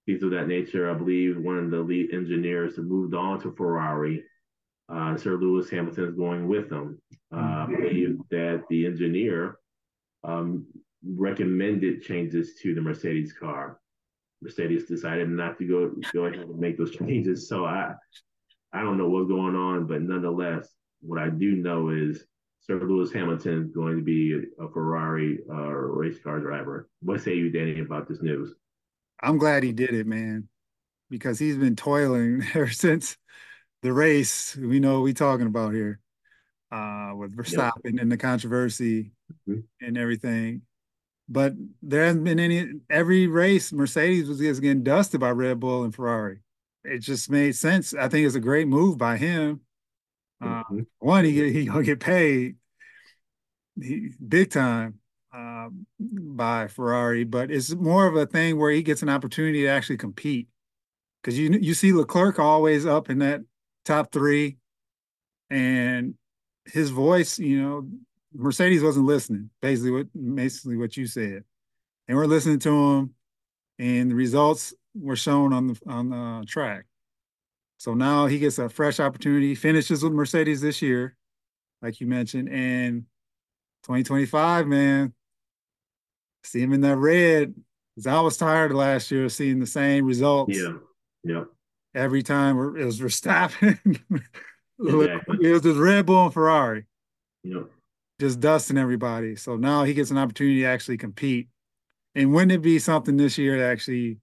things 0.05 0.23
of 0.23 0.31
that 0.31 0.47
nature. 0.47 0.89
I 0.89 0.93
believe 0.93 1.37
one 1.37 1.57
of 1.57 1.71
the 1.71 1.79
lead 1.79 2.13
engineers 2.13 2.77
moved 2.77 3.13
on 3.13 3.41
to 3.41 3.51
Ferrari. 3.51 4.23
Uh, 4.91 5.15
Sir 5.15 5.37
Lewis 5.37 5.69
Hamilton 5.69 6.05
is 6.05 6.15
going 6.15 6.47
with 6.47 6.69
them. 6.69 6.99
Uh, 7.33 7.37
I 7.37 7.67
believe 7.67 8.17
that 8.31 8.63
the 8.69 8.85
engineer 8.85 9.57
um, 10.23 10.65
recommended 11.05 12.01
changes 12.01 12.55
to 12.61 12.73
the 12.73 12.81
Mercedes 12.81 13.33
car. 13.33 13.79
Mercedes 14.41 14.85
decided 14.85 15.29
not 15.29 15.57
to 15.59 15.65
go 15.65 15.91
go 16.13 16.25
ahead 16.25 16.39
and 16.39 16.59
make 16.59 16.77
those 16.77 16.95
changes. 16.95 17.47
So 17.47 17.65
I 17.65 17.93
I 18.73 18.81
don't 18.81 18.97
know 18.97 19.09
what's 19.09 19.27
going 19.29 19.55
on, 19.55 19.85
but 19.85 20.01
nonetheless, 20.01 20.69
what 21.01 21.19
I 21.19 21.29
do 21.29 21.55
know 21.55 21.89
is 21.89 22.25
Sir 22.61 22.79
Lewis 22.79 23.11
Hamilton 23.11 23.65
is 23.65 23.71
going 23.71 23.97
to 23.97 24.03
be 24.03 24.39
a 24.59 24.69
Ferrari 24.69 25.39
uh, 25.49 25.71
race 25.71 26.19
car 26.19 26.39
driver. 26.39 26.89
What 27.01 27.21
say 27.21 27.35
you, 27.35 27.49
Danny, 27.49 27.79
about 27.79 28.07
this 28.07 28.21
news? 28.21 28.53
I'm 29.21 29.37
glad 29.37 29.63
he 29.63 29.71
did 29.71 29.93
it, 29.93 30.07
man, 30.07 30.47
because 31.09 31.39
he's 31.39 31.57
been 31.57 31.75
toiling 31.75 32.43
ever 32.53 32.69
since 32.69 33.17
the 33.81 33.93
race. 33.93 34.55
We 34.55 34.79
know 34.79 35.01
we 35.01 35.13
talking 35.13 35.47
about 35.47 35.73
here 35.73 35.99
uh, 36.71 37.13
with 37.15 37.35
Verstappen 37.35 37.93
yep. 37.93 38.01
and 38.01 38.11
the 38.11 38.17
controversy 38.17 39.11
mm-hmm. 39.47 39.61
and 39.81 39.97
everything. 39.97 40.61
But 41.27 41.53
there 41.83 42.05
hasn't 42.05 42.23
been 42.23 42.39
any. 42.39 42.71
Every 42.89 43.27
race, 43.27 43.71
Mercedes 43.71 44.27
was 44.27 44.39
just 44.39 44.61
getting 44.61 44.83
dusted 44.83 45.19
by 45.19 45.29
Red 45.29 45.59
Bull 45.59 45.83
and 45.83 45.93
Ferrari. 45.93 46.39
It 46.83 46.99
just 46.99 47.29
made 47.29 47.55
sense. 47.55 47.93
I 47.93 48.07
think 48.07 48.25
it's 48.25 48.35
a 48.35 48.39
great 48.39 48.67
move 48.67 48.97
by 48.97 49.17
him. 49.17 49.61
Uh, 50.41 50.63
mm-hmm. 50.63 50.79
One, 50.99 51.25
he 51.25 51.51
he 51.51 51.65
gonna 51.65 51.83
get 51.83 51.99
paid, 51.99 52.55
he, 53.79 54.09
big 54.27 54.49
time 54.49 54.95
uh, 55.31 55.67
by 55.99 56.67
Ferrari, 56.67 57.25
but 57.25 57.51
it's 57.51 57.75
more 57.75 58.07
of 58.07 58.15
a 58.15 58.25
thing 58.25 58.57
where 58.57 58.71
he 58.71 58.81
gets 58.81 59.03
an 59.03 59.09
opportunity 59.09 59.61
to 59.63 59.67
actually 59.67 59.97
compete. 59.97 60.47
Because 61.21 61.37
you 61.37 61.51
you 61.51 61.73
see 61.73 61.93
Leclerc 61.93 62.39
always 62.39 62.85
up 62.85 63.09
in 63.09 63.19
that 63.19 63.41
top 63.89 64.11
three, 64.11 64.57
and 65.49 66.13
his 66.65 66.91
voice, 66.91 67.39
you 67.39 67.61
know, 67.61 67.89
Mercedes 68.33 68.83
wasn't 68.83 69.05
listening. 69.05 69.49
Basically, 69.61 69.91
what 69.91 70.35
basically 70.35 70.77
what 70.77 70.95
you 70.95 71.07
said, 71.07 71.43
and 72.07 72.17
we're 72.17 72.25
listening 72.25 72.59
to 72.59 72.69
him, 72.69 73.15
and 73.79 74.11
the 74.11 74.15
results 74.15 74.73
were 74.95 75.15
shown 75.15 75.51
on 75.53 75.67
the 75.67 75.79
on 75.87 76.09
the 76.09 76.45
track. 76.47 76.85
So 77.77 77.93
now 77.93 78.27
he 78.27 78.39
gets 78.39 78.59
a 78.59 78.69
fresh 78.69 78.99
opportunity. 78.99 79.55
Finishes 79.55 80.03
with 80.03 80.13
Mercedes 80.13 80.61
this 80.61 80.81
year, 80.81 81.15
like 81.81 81.99
you 81.99 82.07
mentioned, 82.07 82.49
and 82.49 83.03
2025, 83.83 84.67
man. 84.67 85.13
See 86.43 86.61
him 86.61 86.73
in 86.73 86.81
that 86.81 86.97
red. 86.97 87.55
Cause 87.95 88.07
I 88.07 88.21
was 88.21 88.37
tired 88.37 88.73
last 88.73 89.11
year 89.11 89.25
of 89.25 89.31
seeing 89.31 89.59
the 89.59 89.67
same 89.67 90.05
results. 90.05 90.55
Yeah. 90.55 90.73
Yeah. 91.23 91.43
Every 91.95 92.21
time 92.23 92.57
it 92.77 92.85
was 92.85 92.99
Verstappen. 92.99 93.79
exactly. 94.79 95.37
it 95.41 95.51
was 95.51 95.61
just 95.61 95.79
Red 95.79 96.05
Bull 96.05 96.25
and 96.25 96.33
Ferrari. 96.33 96.85
Yeah. 97.43 97.63
Just 98.19 98.39
dusting 98.39 98.77
everybody. 98.77 99.35
So 99.35 99.55
now 99.55 99.83
he 99.83 99.93
gets 99.93 100.11
an 100.11 100.17
opportunity 100.17 100.61
to 100.61 100.67
actually 100.67 100.97
compete. 100.97 101.47
And 102.15 102.33
wouldn't 102.33 102.51
it 102.51 102.61
be 102.61 102.79
something 102.79 103.17
this 103.17 103.37
year 103.37 103.55
to 103.55 103.63
actually 103.63 104.17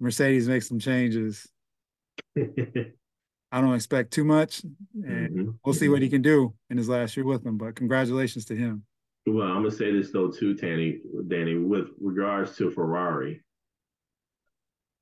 Mercedes 0.00 0.48
make 0.48 0.62
some 0.62 0.78
changes? 0.78 1.46
I 2.36 3.60
don't 3.60 3.74
expect 3.74 4.12
too 4.12 4.24
much, 4.24 4.64
and 4.94 5.30
mm-hmm. 5.30 5.50
we'll 5.64 5.76
see 5.76 5.88
what 5.88 6.02
he 6.02 6.08
can 6.08 6.22
do 6.22 6.54
in 6.70 6.76
his 6.76 6.88
last 6.88 7.16
year 7.16 7.24
with 7.24 7.44
them. 7.44 7.56
But 7.56 7.76
congratulations 7.76 8.44
to 8.46 8.56
him. 8.56 8.82
Well, 9.26 9.46
I'm 9.46 9.62
gonna 9.62 9.70
say 9.70 9.92
this 9.92 10.10
though 10.10 10.28
too, 10.28 10.54
Danny. 10.54 10.98
Danny, 11.28 11.54
with 11.54 11.90
regards 12.00 12.56
to 12.56 12.68
Ferrari, 12.72 13.43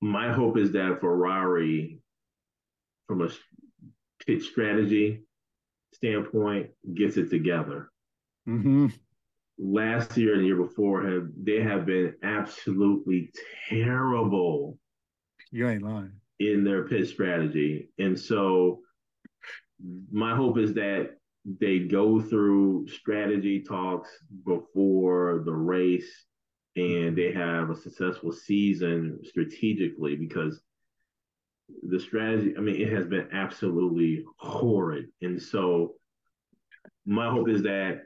my 0.02 0.32
hope 0.32 0.59
is 0.59 0.73
that 0.73 0.99
Ferrari, 1.00 2.00
from 3.06 3.23
a 3.23 3.28
pitch 4.26 4.49
strategy 4.49 5.23
standpoint, 5.94 6.71
gets 6.92 7.16
it 7.16 7.30
together. 7.30 7.88
Mm-hmm. 8.49 8.88
Last 9.59 10.16
year 10.16 10.35
and 10.35 10.42
the 10.42 10.47
year 10.47 10.56
before 10.56 11.06
have 11.09 11.28
they 11.40 11.62
have 11.62 11.87
been 11.87 12.14
absolutely 12.25 13.30
terrible. 13.68 14.76
You 15.52 15.68
ain't 15.68 15.82
lying. 15.82 16.12
In 16.40 16.64
their 16.64 16.88
pitch 16.88 17.11
strategy. 17.11 17.90
And 17.99 18.18
so 18.18 18.80
my 20.11 20.35
hope 20.35 20.59
is 20.59 20.75
that 20.75 21.11
they 21.61 21.78
go 21.78 22.21
through 22.21 22.88
strategy 22.88 23.61
talks 23.62 24.11
before 24.44 25.42
the 25.44 25.52
race 25.52 26.11
and 26.76 27.17
they 27.17 27.33
have 27.33 27.71
a 27.71 27.76
successful 27.76 28.33
season 28.33 29.19
strategically 29.25 30.17
because 30.17 30.61
the 31.83 32.00
strategy, 32.00 32.55
I 32.57 32.61
mean, 32.61 32.81
it 32.81 32.93
has 32.93 33.07
been 33.07 33.29
absolutely 33.33 34.25
horrid. 34.38 35.07
And 35.21 35.41
so 35.41 35.95
my 37.05 37.31
hope 37.31 37.49
is 37.49 37.62
that 37.62 38.02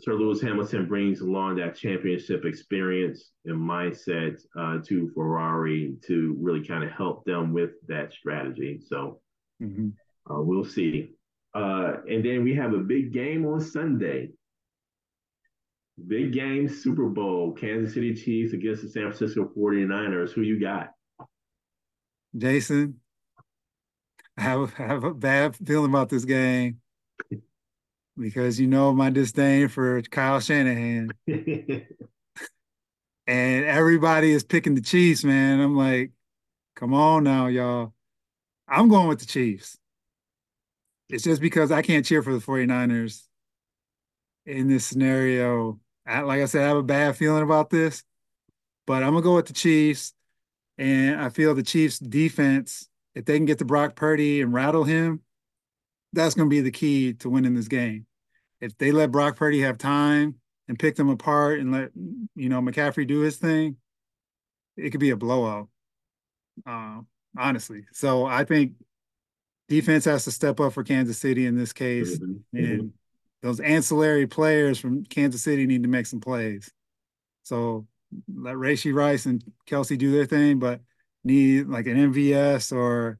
Sir 0.00 0.14
Lewis 0.14 0.40
Hamilton 0.40 0.86
brings 0.86 1.20
along 1.20 1.56
that 1.56 1.76
championship 1.76 2.44
experience 2.44 3.30
and 3.44 3.56
mindset 3.56 4.40
uh, 4.58 4.78
to 4.86 5.10
Ferrari 5.14 5.94
to 6.06 6.36
really 6.40 6.66
kind 6.66 6.82
of 6.82 6.90
help 6.90 7.24
them 7.24 7.52
with 7.52 7.70
that 7.86 8.12
strategy. 8.12 8.80
So 8.84 9.20
mm-hmm. 9.62 9.90
uh, 10.28 10.42
we'll 10.42 10.64
see. 10.64 11.10
Uh, 11.54 11.98
and 12.10 12.24
then 12.24 12.42
we 12.42 12.54
have 12.56 12.74
a 12.74 12.78
big 12.78 13.12
game 13.12 13.46
on 13.46 13.60
Sunday. 13.60 14.30
Big 16.08 16.32
game, 16.32 16.68
Super 16.68 17.08
Bowl, 17.08 17.52
Kansas 17.52 17.94
City 17.94 18.14
Chiefs 18.14 18.52
against 18.52 18.82
the 18.82 18.88
San 18.88 19.12
Francisco 19.12 19.50
49ers. 19.56 20.32
Who 20.32 20.42
you 20.42 20.60
got? 20.60 20.90
Jason, 22.36 23.00
I 24.36 24.42
have, 24.42 24.74
I 24.78 24.82
have 24.82 25.04
a 25.04 25.14
bad 25.14 25.56
feeling 25.56 25.90
about 25.90 26.08
this 26.08 26.24
game 26.24 26.80
because 28.18 28.58
you 28.58 28.66
know 28.66 28.92
my 28.92 29.10
disdain 29.10 29.68
for 29.68 30.02
Kyle 30.02 30.40
Shanahan. 30.40 31.10
and 31.26 31.86
everybody 33.26 34.32
is 34.32 34.42
picking 34.42 34.74
the 34.74 34.80
Chiefs, 34.80 35.22
man. 35.22 35.60
I'm 35.60 35.76
like, 35.76 36.10
come 36.74 36.92
on 36.92 37.22
now, 37.22 37.46
y'all. 37.46 37.92
I'm 38.66 38.88
going 38.88 39.08
with 39.08 39.20
the 39.20 39.26
Chiefs. 39.26 39.78
It's 41.08 41.22
just 41.22 41.40
because 41.40 41.70
I 41.70 41.82
can't 41.82 42.04
cheer 42.04 42.22
for 42.22 42.32
the 42.32 42.40
49ers 42.40 43.22
in 44.46 44.68
this 44.68 44.86
scenario. 44.86 45.78
I, 46.06 46.20
like 46.20 46.42
I 46.42 46.44
said, 46.46 46.64
I 46.64 46.68
have 46.68 46.76
a 46.76 46.82
bad 46.82 47.16
feeling 47.16 47.42
about 47.42 47.70
this, 47.70 48.02
but 48.86 49.02
I'm 49.02 49.12
gonna 49.12 49.22
go 49.22 49.36
with 49.36 49.46
the 49.46 49.52
Chiefs. 49.52 50.12
And 50.76 51.20
I 51.20 51.28
feel 51.28 51.54
the 51.54 51.62
Chiefs 51.62 51.98
defense, 51.98 52.88
if 53.14 53.24
they 53.24 53.36
can 53.36 53.46
get 53.46 53.58
to 53.58 53.64
Brock 53.64 53.94
Purdy 53.94 54.40
and 54.40 54.52
rattle 54.52 54.84
him, 54.84 55.20
that's 56.12 56.34
gonna 56.34 56.48
be 56.48 56.60
the 56.60 56.70
key 56.70 57.14
to 57.14 57.30
winning 57.30 57.54
this 57.54 57.68
game. 57.68 58.06
If 58.60 58.76
they 58.78 58.92
let 58.92 59.12
Brock 59.12 59.36
Purdy 59.36 59.60
have 59.60 59.78
time 59.78 60.36
and 60.68 60.78
pick 60.78 60.96
them 60.96 61.08
apart 61.08 61.60
and 61.60 61.70
let 61.70 61.90
you 62.34 62.48
know 62.48 62.60
McCaffrey 62.60 63.06
do 63.06 63.20
his 63.20 63.36
thing, 63.36 63.76
it 64.76 64.90
could 64.90 65.00
be 65.00 65.10
a 65.10 65.16
blowout. 65.16 65.68
Uh, 66.66 67.00
honestly. 67.36 67.84
So 67.92 68.26
I 68.26 68.44
think 68.44 68.72
defense 69.68 70.04
has 70.04 70.24
to 70.24 70.30
step 70.30 70.60
up 70.60 70.72
for 70.72 70.84
Kansas 70.84 71.18
City 71.18 71.46
in 71.46 71.56
this 71.56 71.72
case. 71.72 72.18
Mm-hmm. 72.18 72.58
And 72.58 72.92
those 73.44 73.60
ancillary 73.60 74.26
players 74.26 74.78
from 74.78 75.04
Kansas 75.04 75.42
City 75.42 75.66
need 75.66 75.82
to 75.82 75.88
make 75.88 76.06
some 76.06 76.18
plays. 76.18 76.72
So 77.42 77.86
let 78.34 78.54
Rashee 78.54 78.94
Rice 78.94 79.26
and 79.26 79.44
Kelce 79.66 79.98
do 79.98 80.10
their 80.10 80.24
thing, 80.24 80.58
but 80.58 80.80
need 81.24 81.66
like 81.68 81.86
an 81.86 82.10
MVS 82.10 82.74
or 82.74 83.18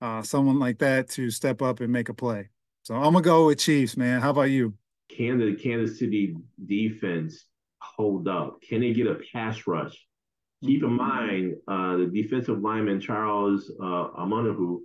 uh, 0.00 0.22
someone 0.22 0.58
like 0.58 0.78
that 0.78 1.10
to 1.10 1.30
step 1.30 1.60
up 1.60 1.80
and 1.80 1.92
make 1.92 2.08
a 2.08 2.14
play. 2.14 2.48
So 2.84 2.94
I'm 2.94 3.12
gonna 3.12 3.20
go 3.20 3.46
with 3.46 3.58
Chiefs, 3.58 3.98
man. 3.98 4.22
How 4.22 4.30
about 4.30 4.50
you? 4.50 4.72
Can 5.10 5.38
the 5.38 5.54
Kansas 5.54 5.98
City 5.98 6.36
defense 6.64 7.44
hold 7.82 8.26
up? 8.26 8.62
Can 8.66 8.80
they 8.80 8.94
get 8.94 9.06
a 9.06 9.18
pass 9.30 9.66
rush? 9.66 9.94
Keep 10.64 10.84
in 10.84 10.92
mind, 10.96 11.56
uh, 11.68 11.98
the 11.98 12.06
defensive 12.06 12.62
lineman 12.62 12.98
Charles 12.98 13.70
uh, 13.78 14.08
Omenihu 14.18 14.78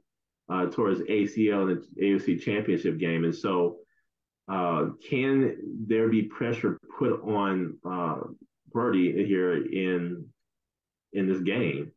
uh, 0.50 0.66
towards 0.66 1.00
ACL 1.02 1.72
and 1.72 1.82
the 1.96 2.04
AFC 2.04 2.42
Championship 2.42 2.98
game, 2.98 3.24
and 3.24 3.34
so 3.34 3.78
uh, 4.50 4.88
can 5.08 5.58
there 5.88 6.10
be 6.10 6.24
pressure 6.24 6.80
put 6.98 7.22
on 7.24 7.78
uh, 7.86 8.22
Purdy 8.72 9.26
here 9.26 9.54
in 9.54 10.26
in 11.14 11.28
this 11.28 11.42
game? 11.42 11.92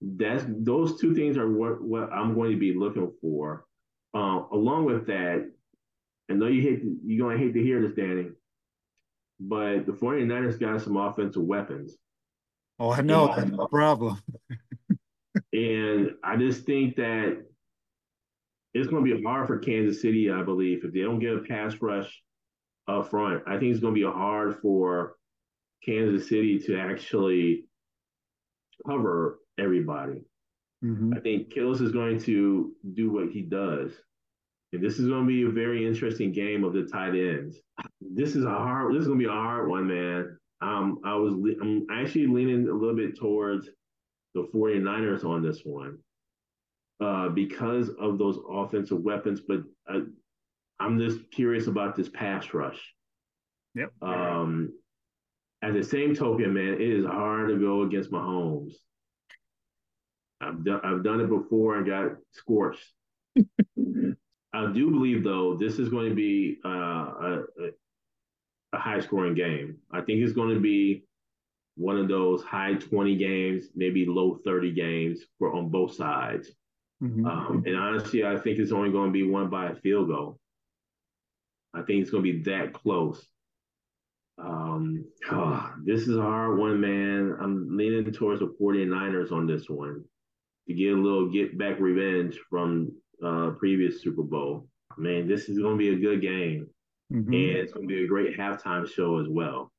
That's 0.00 0.44
those 0.48 1.00
two 1.00 1.14
things 1.14 1.36
are 1.36 1.50
what, 1.50 1.82
what 1.82 2.12
I'm 2.12 2.34
going 2.34 2.52
to 2.52 2.58
be 2.58 2.72
looking 2.74 3.12
for. 3.20 3.64
Uh, 4.14 4.42
along 4.52 4.84
with 4.84 5.06
that, 5.06 5.50
I 6.30 6.34
know 6.34 6.46
you 6.46 6.62
hate 6.62 6.82
you're 7.04 7.26
going 7.26 7.38
to 7.38 7.44
hate 7.44 7.54
to 7.54 7.62
hear 7.62 7.80
this, 7.80 7.94
Danny, 7.96 8.30
but 9.38 9.86
the 9.86 9.92
49ers 9.92 10.58
got 10.58 10.80
some 10.82 10.96
offensive 10.96 11.42
weapons. 11.42 11.96
Oh, 12.80 12.90
I 12.90 13.02
know. 13.02 13.32
That's 13.34 13.50
no 13.50 13.66
problem. 13.66 14.20
and 15.52 16.10
I 16.24 16.36
just 16.36 16.64
think 16.64 16.96
that 16.96 17.44
it's 18.78 18.88
going 18.88 19.04
to 19.04 19.16
be 19.16 19.22
hard 19.22 19.46
for 19.46 19.58
Kansas 19.58 20.00
City, 20.00 20.30
I 20.30 20.42
believe, 20.42 20.84
if 20.84 20.92
they 20.92 21.00
don't 21.00 21.18
get 21.18 21.34
a 21.34 21.40
pass 21.40 21.74
rush 21.80 22.22
up 22.88 23.10
front. 23.10 23.42
I 23.46 23.58
think 23.58 23.72
it's 23.72 23.80
going 23.80 23.94
to 23.94 24.00
be 24.00 24.06
hard 24.06 24.58
for 24.60 25.16
Kansas 25.84 26.28
City 26.28 26.58
to 26.60 26.78
actually 26.78 27.64
cover 28.86 29.40
everybody. 29.58 30.22
Mm-hmm. 30.84 31.14
I 31.14 31.20
think 31.20 31.52
Kills 31.52 31.80
is 31.80 31.92
going 31.92 32.20
to 32.22 32.72
do 32.94 33.10
what 33.10 33.30
he 33.30 33.42
does. 33.42 33.92
And 34.72 34.82
this 34.82 34.98
is 34.98 35.08
going 35.08 35.22
to 35.22 35.28
be 35.28 35.42
a 35.42 35.50
very 35.50 35.86
interesting 35.86 36.30
game 36.30 36.62
of 36.62 36.72
the 36.72 36.84
tight 36.84 37.14
ends. 37.14 37.56
This 38.00 38.36
is 38.36 38.44
a 38.44 38.50
hard. 38.50 38.94
This 38.94 39.02
is 39.02 39.08
going 39.08 39.18
to 39.18 39.24
be 39.24 39.30
a 39.30 39.34
hard 39.34 39.68
one, 39.68 39.86
man. 39.86 40.38
Um, 40.60 40.98
I 41.04 41.14
was 41.14 41.34
I'm 41.60 41.86
actually 41.90 42.26
leaning 42.26 42.68
a 42.68 42.72
little 42.72 42.96
bit 42.96 43.16
towards 43.18 43.68
the 44.34 44.48
49ers 44.54 45.24
on 45.24 45.42
this 45.42 45.62
one 45.64 45.98
uh, 47.00 47.28
because 47.28 47.90
of 48.00 48.18
those 48.18 48.38
offensive 48.50 49.00
weapons. 49.00 49.40
But 49.40 49.62
I, 49.88 50.02
I'm 50.80 50.98
just 50.98 51.30
curious 51.30 51.66
about 51.66 51.96
this 51.96 52.08
pass 52.08 52.52
rush. 52.54 52.94
Yep. 53.74 53.92
Um, 54.02 54.72
at 55.62 55.74
the 55.74 55.82
same 55.82 56.14
token, 56.14 56.54
man, 56.54 56.74
it 56.74 56.80
is 56.80 57.04
hard 57.04 57.48
to 57.48 57.58
go 57.58 57.82
against 57.82 58.10
Mahomes. 58.10 58.74
I've 60.40 60.64
done 60.64 60.80
I've 60.84 61.02
done 61.02 61.20
it 61.20 61.28
before 61.28 61.76
and 61.76 61.86
got 61.86 62.12
scorched. 62.32 62.84
I 64.54 64.72
do 64.72 64.90
believe 64.90 65.24
though 65.24 65.56
this 65.56 65.78
is 65.78 65.88
going 65.88 66.08
to 66.08 66.14
be 66.14 66.58
uh, 66.64 66.68
a, 66.68 67.42
a 68.72 68.78
high 68.78 69.00
scoring 69.00 69.34
game. 69.34 69.78
I 69.92 70.00
think 70.00 70.22
it's 70.22 70.32
going 70.32 70.54
to 70.54 70.60
be 70.60 71.04
one 71.76 71.96
of 71.96 72.08
those 72.08 72.42
high 72.42 72.74
20 72.74 73.16
games, 73.16 73.64
maybe 73.74 74.04
low 74.06 74.40
30 74.44 74.72
games 74.72 75.20
for 75.38 75.54
on 75.54 75.68
both 75.68 75.94
sides. 75.94 76.50
Mm-hmm. 77.02 77.26
Um, 77.26 77.62
and 77.66 77.76
honestly, 77.76 78.24
I 78.24 78.36
think 78.38 78.58
it's 78.58 78.72
only 78.72 78.90
going 78.90 79.08
to 79.08 79.12
be 79.12 79.28
won 79.28 79.48
by 79.48 79.70
a 79.70 79.76
field 79.76 80.08
goal. 80.08 80.38
I 81.74 81.82
think 81.82 82.02
it's 82.02 82.10
going 82.10 82.24
to 82.24 82.32
be 82.32 82.42
that 82.44 82.72
close. 82.72 83.24
Um, 84.38 85.04
oh, 85.30 85.72
this 85.84 86.02
is 86.02 86.16
a 86.16 86.22
hard 86.22 86.58
one, 86.58 86.80
man. 86.80 87.36
I'm 87.40 87.76
leaning 87.76 88.10
towards 88.12 88.40
the 88.40 88.54
49ers 88.60 89.32
on 89.32 89.46
this 89.46 89.68
one 89.68 90.04
to 90.66 90.74
get 90.74 90.92
a 90.92 90.96
little 90.96 91.30
get 91.30 91.56
back 91.56 91.78
revenge 91.80 92.38
from 92.50 92.92
uh, 93.24 93.50
previous 93.58 94.02
Super 94.02 94.22
Bowl. 94.22 94.68
Man, 94.96 95.28
this 95.28 95.48
is 95.48 95.58
going 95.58 95.74
to 95.74 95.78
be 95.78 95.90
a 95.90 95.98
good 95.98 96.20
game. 96.20 96.68
Mm-hmm. 97.12 97.32
And 97.32 97.56
it's 97.56 97.72
going 97.72 97.88
to 97.88 97.94
be 97.94 98.04
a 98.04 98.08
great 98.08 98.36
halftime 98.36 98.86
show 98.86 99.18
as 99.18 99.28
well. 99.28 99.72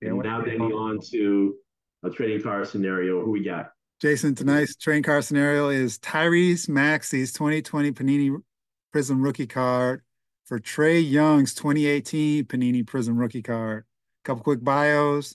Yeah, 0.00 0.10
and 0.10 0.22
now 0.22 0.42
getting 0.42 0.60
on 0.60 1.00
to 1.10 1.56
a 2.04 2.10
trading 2.10 2.42
card 2.42 2.68
scenario. 2.68 3.24
Who 3.24 3.32
we 3.32 3.42
got? 3.42 3.72
Jason, 4.00 4.32
tonight's 4.32 4.76
train 4.76 5.02
car 5.02 5.20
scenario 5.20 5.70
is 5.70 5.98
Tyrese 5.98 6.68
Maxey's 6.68 7.32
2020 7.32 7.90
Panini 7.90 8.42
Prizm 8.94 9.24
rookie 9.24 9.48
card 9.48 10.02
for 10.44 10.60
Trae 10.60 11.08
Young's 11.08 11.52
2018 11.54 12.44
Panini 12.44 12.84
Prizm 12.84 13.18
rookie 13.18 13.42
card. 13.42 13.84
A 13.84 14.24
Couple 14.24 14.44
quick 14.44 14.62
bios. 14.62 15.34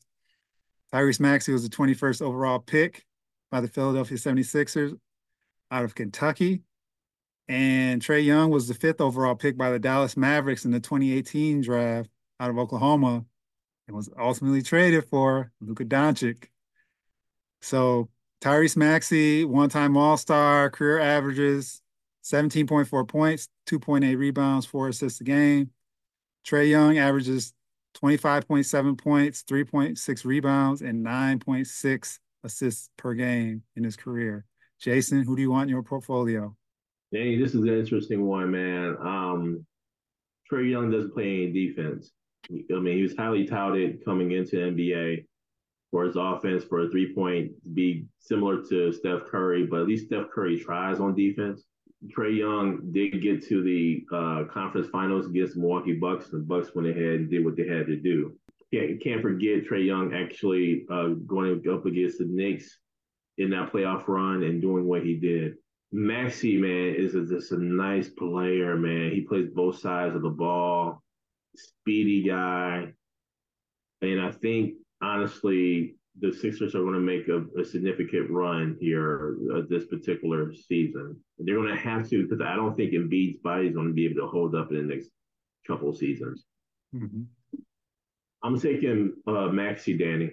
Tyrese 0.93 1.19
Maxey 1.19 1.51
was 1.51 1.67
the 1.67 1.75
21st 1.75 2.21
overall 2.21 2.59
pick 2.59 3.05
by 3.51 3.59
the 3.59 3.67
Philadelphia 3.67 4.17
76ers 4.17 4.97
out 5.69 5.83
of 5.83 5.93
Kentucky. 5.93 6.61
And 7.49 8.01
Trae 8.01 8.23
Young 8.23 8.49
was 8.49 8.69
the 8.69 8.73
fifth 8.73 9.01
overall 9.01 9.35
pick 9.35 9.57
by 9.57 9.71
the 9.71 9.79
Dallas 9.79 10.15
Mavericks 10.15 10.63
in 10.63 10.71
the 10.71 10.79
2018 10.79 11.59
draft 11.59 12.09
out 12.39 12.49
of 12.49 12.57
Oklahoma 12.57 13.25
and 13.89 13.97
was 13.97 14.09
ultimately 14.17 14.61
traded 14.61 15.03
for 15.09 15.51
Luka 15.59 15.83
Doncic. 15.83 16.45
So 17.61 18.07
Tyrese 18.43 18.75
Maxey, 18.75 19.45
one-time 19.45 19.95
All-Star, 19.95 20.69
career 20.69 20.99
averages 20.99 21.81
17.4 22.25 23.07
points, 23.07 23.47
2.8 23.69 24.17
rebounds, 24.17 24.65
four 24.65 24.89
assists 24.89 25.21
a 25.21 25.23
game. 25.23 25.69
Trae 26.45 26.69
Young 26.69 26.97
averages 26.97 27.53
25.7 28.03 28.97
points, 28.97 29.43
3.6 29.43 30.25
rebounds, 30.25 30.81
and 30.81 31.05
9.6 31.05 32.19
assists 32.43 32.89
per 32.97 33.13
game 33.13 33.63
in 33.77 33.85
his 33.85 33.95
career. 33.95 34.43
Jason, 34.77 35.23
who 35.23 35.37
do 35.37 35.41
you 35.41 35.49
want 35.51 35.63
in 35.63 35.69
your 35.69 35.83
portfolio? 35.83 36.53
Danny, 37.13 37.37
this 37.37 37.55
is 37.55 37.61
an 37.61 37.69
interesting 37.69 38.25
one, 38.25 38.51
man. 38.51 38.97
Um, 38.99 39.65
Trae 40.51 40.69
Young 40.69 40.91
doesn't 40.91 41.13
play 41.13 41.43
any 41.43 41.53
defense. 41.53 42.11
I 42.51 42.79
mean, 42.79 42.97
he 42.97 43.03
was 43.03 43.15
highly 43.15 43.45
touted 43.47 44.03
coming 44.03 44.31
into 44.31 44.57
NBA 44.57 45.23
for 45.93 46.05
his 46.05 46.15
offense, 46.15 46.63
for 46.63 46.81
a 46.81 46.89
three 46.89 47.13
point, 47.13 47.51
be 47.75 48.07
similar 48.17 48.63
to 48.63 48.91
Steph 48.91 49.25
Curry, 49.25 49.67
but 49.67 49.81
at 49.81 49.87
least 49.87 50.07
Steph 50.07 50.31
Curry 50.33 50.59
tries 50.59 50.99
on 50.99 51.13
defense. 51.13 51.65
Trae 52.07 52.35
Young 52.35 52.91
did 52.91 53.21
get 53.21 53.45
to 53.47 53.61
the 53.61 54.03
uh, 54.11 54.45
conference 54.51 54.87
finals 54.87 55.27
against 55.27 55.55
Milwaukee 55.55 55.93
Bucks. 55.93 56.29
The 56.29 56.39
Bucks 56.39 56.73
went 56.73 56.87
ahead 56.87 57.19
and 57.19 57.29
did 57.29 57.45
what 57.45 57.55
they 57.55 57.67
had 57.67 57.85
to 57.85 57.95
do. 57.95 58.33
Can't 58.73 59.21
forget 59.21 59.65
Trae 59.65 59.85
Young 59.85 60.15
actually 60.15 60.83
uh, 60.89 61.09
going 61.27 61.61
up 61.71 61.85
against 61.85 62.17
the 62.17 62.25
Knicks 62.25 62.79
in 63.37 63.51
that 63.51 63.71
playoff 63.71 64.07
run 64.07 64.41
and 64.41 64.63
doing 64.63 64.85
what 64.85 65.03
he 65.03 65.13
did. 65.13 65.53
Maxey, 65.91 66.57
man, 66.57 66.95
is 66.95 67.13
a, 67.13 67.23
just 67.23 67.51
a 67.51 67.63
nice 67.63 68.09
player, 68.09 68.75
man. 68.75 69.11
He 69.11 69.21
plays 69.21 69.49
both 69.53 69.77
sides 69.77 70.15
of 70.15 70.23
the 70.23 70.29
ball, 70.29 71.03
speedy 71.55 72.23
guy. 72.23 72.93
And 74.01 74.19
I 74.19 74.31
think, 74.31 74.73
honestly, 75.03 75.95
the 76.19 76.31
Sixers 76.31 76.75
are 76.75 76.81
going 76.83 76.93
to 76.93 76.99
make 76.99 77.27
a, 77.27 77.43
a 77.59 77.65
significant 77.65 78.29
run 78.29 78.77
here 78.79 79.37
uh, 79.53 79.61
this 79.69 79.85
particular 79.85 80.53
season. 80.53 81.17
They're 81.39 81.55
going 81.55 81.73
to 81.73 81.75
have 81.75 82.09
to 82.09 82.23
because 82.23 82.41
I 82.41 82.55
don't 82.55 82.75
think 82.75 82.93
Embiid's 82.93 83.37
body 83.37 83.67
is 83.67 83.75
going 83.75 83.87
to 83.87 83.93
be 83.93 84.05
able 84.05 84.21
to 84.21 84.27
hold 84.27 84.55
up 84.55 84.71
in 84.71 84.77
the 84.77 84.95
next 84.95 85.09
couple 85.67 85.89
of 85.89 85.97
seasons. 85.97 86.45
Mm-hmm. 86.95 87.23
I'm 88.43 88.59
taking 88.59 89.13
uh, 89.27 89.47
Maxey, 89.47 89.97
Danny. 89.97 90.31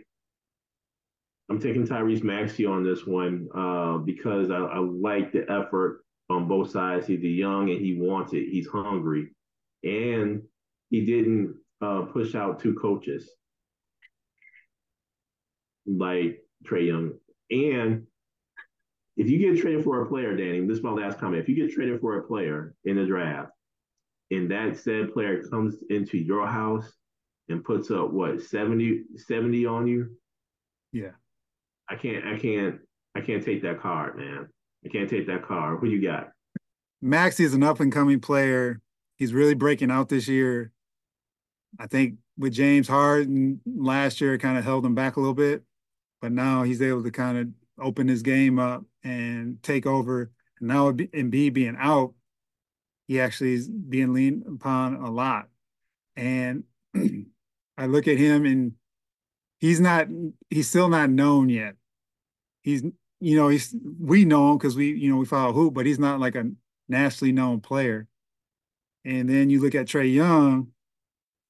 I'm 1.48 1.60
taking 1.60 1.86
Tyrese 1.86 2.22
Maxey 2.22 2.66
on 2.66 2.84
this 2.84 3.06
one 3.06 3.48
uh, 3.56 3.98
because 3.98 4.50
I, 4.50 4.58
I, 4.58 4.78
like 4.78 5.32
the 5.32 5.50
effort 5.50 6.02
on 6.28 6.46
both 6.46 6.70
sides. 6.70 7.06
He's 7.06 7.22
young 7.22 7.70
and 7.70 7.80
he 7.80 7.96
wants 8.00 8.32
it. 8.34 8.48
He's 8.50 8.68
hungry, 8.68 9.30
and 9.82 10.42
he 10.90 11.04
didn't 11.04 11.56
uh, 11.80 12.02
push 12.02 12.34
out 12.34 12.60
two 12.60 12.74
coaches 12.74 13.28
like 15.98 16.42
Trae 16.64 16.86
Young. 16.86 17.12
And 17.50 18.06
if 19.16 19.28
you 19.28 19.38
get 19.38 19.60
traded 19.60 19.84
for 19.84 20.02
a 20.02 20.06
player, 20.06 20.36
Danny, 20.36 20.66
this 20.66 20.78
is 20.78 20.84
my 20.84 20.92
last 20.92 21.18
comment. 21.18 21.42
If 21.42 21.48
you 21.48 21.54
get 21.54 21.74
traded 21.74 22.00
for 22.00 22.18
a 22.18 22.22
player 22.22 22.74
in 22.84 22.96
the 22.96 23.06
draft, 23.06 23.50
and 24.30 24.50
that 24.50 24.78
said 24.78 25.12
player 25.12 25.42
comes 25.42 25.76
into 25.90 26.16
your 26.16 26.46
house 26.46 26.90
and 27.48 27.64
puts 27.64 27.90
up 27.90 28.12
what 28.12 28.40
70, 28.40 29.02
70 29.16 29.66
on 29.66 29.86
you, 29.86 30.16
yeah, 30.92 31.10
I 31.88 31.96
can't, 31.96 32.24
I 32.24 32.38
can't, 32.38 32.78
I 33.16 33.20
can't 33.20 33.44
take 33.44 33.62
that 33.62 33.80
card, 33.80 34.16
man. 34.16 34.48
I 34.84 34.88
can't 34.88 35.10
take 35.10 35.26
that 35.26 35.44
card. 35.44 35.80
Who 35.80 35.88
you 35.88 36.00
got? 36.00 36.30
Maxey 37.02 37.44
is 37.44 37.54
an 37.54 37.62
up 37.62 37.80
and 37.80 37.92
coming 37.92 38.20
player. 38.20 38.80
He's 39.16 39.34
really 39.34 39.54
breaking 39.54 39.90
out 39.90 40.08
this 40.08 40.28
year. 40.28 40.72
I 41.78 41.86
think 41.86 42.16
with 42.38 42.52
James 42.52 42.88
Harden 42.88 43.60
last 43.66 44.20
year, 44.20 44.38
kind 44.38 44.58
of 44.58 44.64
held 44.64 44.84
him 44.86 44.94
back 44.94 45.16
a 45.16 45.20
little 45.20 45.34
bit, 45.34 45.62
but 46.20 46.32
now 46.32 46.62
he's 46.62 46.82
able 46.82 47.02
to 47.02 47.10
kind 47.10 47.38
of 47.38 47.48
open 47.84 48.08
his 48.08 48.22
game 48.22 48.58
up 48.58 48.84
and 49.02 49.62
take 49.62 49.86
over. 49.86 50.30
And 50.58 50.68
now 50.68 50.92
Embiid 50.92 51.54
being 51.54 51.76
out, 51.78 52.14
he 53.08 53.20
actually 53.20 53.54
is 53.54 53.68
being 53.68 54.12
leaned 54.12 54.44
upon 54.46 54.96
a 54.96 55.10
lot. 55.10 55.48
And 56.16 56.64
I 57.76 57.86
look 57.86 58.06
at 58.06 58.18
him 58.18 58.44
and 58.44 58.72
he's 59.58 59.80
not, 59.80 60.08
he's 60.50 60.68
still 60.68 60.88
not 60.88 61.10
known 61.10 61.48
yet 61.48 61.76
he's 62.62 62.82
you 63.20 63.36
know 63.36 63.48
he's 63.48 63.74
we 63.98 64.24
know 64.24 64.52
him 64.52 64.58
because 64.58 64.76
we 64.76 64.92
you 64.92 65.10
know 65.10 65.16
we 65.16 65.26
follow 65.26 65.52
hoop, 65.52 65.74
but 65.74 65.86
he's 65.86 65.98
not 65.98 66.20
like 66.20 66.34
a 66.34 66.50
nationally 66.88 67.32
known 67.32 67.60
player. 67.60 68.06
And 69.04 69.28
then 69.28 69.50
you 69.50 69.60
look 69.60 69.74
at 69.74 69.86
Trae 69.86 70.12
Young, 70.12 70.68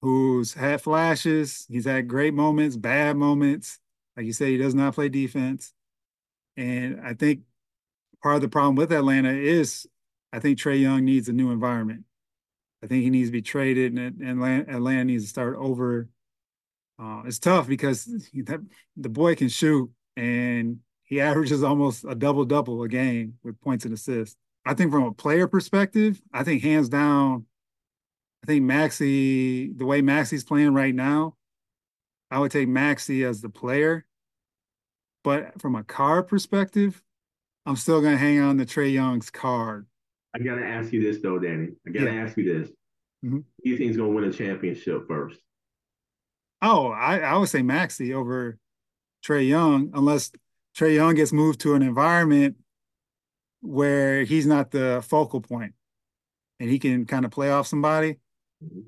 who's 0.03 0.55
had 0.55 0.81
flashes. 0.81 1.67
He's 1.69 1.85
had 1.87 2.09
great 2.09 2.35
moments, 2.35 2.77
bad 2.77 3.17
moments. 3.17 3.81
Like 4.21 4.27
you 4.27 4.35
said, 4.35 4.49
he 4.49 4.59
does 4.59 4.75
not 4.75 4.95
play 4.95 5.09
defense. 5.09 5.73
And 6.55 7.01
I 7.03 7.15
think 7.15 7.41
part 8.23 8.35
of 8.35 8.43
the 8.43 8.51
problem 8.51 8.75
with 8.75 8.93
Atlanta 8.93 9.31
is 9.31 9.87
I 10.31 10.41
think 10.41 10.59
Trae 10.59 10.79
Young 10.79 11.07
needs 11.07 11.31
a 11.31 11.33
new 11.33 11.51
environment. 11.53 12.05
I 12.85 12.87
think 12.87 13.03
he 13.03 13.09
needs 13.09 13.29
to 13.29 13.33
be 13.33 13.41
traded, 13.41 13.95
and, 13.95 14.21
and 14.21 14.69
Atlanta 14.69 15.05
needs 15.05 15.25
to 15.25 15.31
start 15.31 15.57
over. 15.57 16.11
Uh, 17.03 17.23
it's 17.25 17.39
tough 17.39 17.67
because 17.67 18.05
that, 18.35 18.61
the 18.95 19.09
boy 19.09 19.37
can 19.37 19.49
shoot, 19.49 19.91
and 20.19 20.81
he 21.05 21.23
averages 21.23 21.63
almost 21.63 22.05
a 22.07 22.15
double 22.15 22.45
double 22.45 22.83
a 22.83 22.89
game 22.89 23.39
with 23.43 23.59
points 23.63 23.87
and 23.87 23.95
assists. 23.95 24.37
I 24.67 24.75
think 24.75 24.91
from 24.91 25.05
a 25.05 25.13
player 25.13 25.47
perspective, 25.47 26.21
I 26.31 26.45
think 26.45 26.63
hands 26.63 26.91
down, 26.91 27.47
I 28.45 28.49
think 28.49 28.65
Maxey, 28.65 29.73
the 29.73 29.87
way 29.87 30.03
Maxey's 30.03 30.45
playing 30.45 30.75
right 30.75 30.95
now, 30.95 31.37
I 32.31 32.39
would 32.39 32.53
take 32.53 32.69
Maxey 32.69 33.25
as 33.25 33.41
the 33.41 33.49
player. 33.49 34.05
But 35.23 35.61
from 35.61 35.75
a 35.75 35.85
card 35.85 36.29
perspective, 36.29 37.03
I'm 37.67 37.77
still 37.77 38.01
going 38.01 38.15
to 38.15 38.19
hang 38.19 38.41
on 38.41 38.59
to 38.59 38.65
Trae 38.65 38.93
Young's 38.93 39.31
card. 39.31 39.87
I 40.35 40.39
got 40.39 40.57
to 40.57 40.67
ask 40.67 40.93
you 40.93 41.03
this, 41.03 41.23
though, 41.23 41.39
Danny. 41.39 41.69
I 41.87 41.91
got 41.91 42.05
to 42.05 42.13
yeah. 42.13 42.23
ask 42.23 42.37
you 42.37 42.45
this. 42.45 42.71
Mm-hmm. 43.25 43.37
Who 43.37 43.45
do 43.65 43.71
you 43.71 43.77
think 43.77 43.91
is 43.91 43.97
going 43.97 44.11
to 44.11 44.15
win 44.15 44.25
a 44.25 44.33
championship 44.33 45.07
first? 45.09 45.39
Oh, 46.63 46.89
I, 46.89 47.19
I 47.19 47.37
would 47.37 47.49
say 47.49 47.63
Maxey 47.63 48.15
over 48.15 48.59
Trae 49.25 49.47
Young, 49.47 49.91
unless 49.95 50.31
Trae 50.77 50.95
Young 50.95 51.15
gets 51.15 51.33
moved 51.33 51.61
to 51.61 51.75
an 51.75 51.83
environment 51.83 52.57
where 53.61 54.25
he's 54.25 54.47
not 54.47 54.71
the 54.71 55.05
focal 55.07 55.41
point 55.41 55.75
and 56.59 56.71
he 56.71 56.79
can 56.79 57.05
kind 57.05 57.25
of 57.25 57.31
play 57.31 57.51
off 57.51 57.67
somebody. 57.67 58.17
Because 58.61 58.85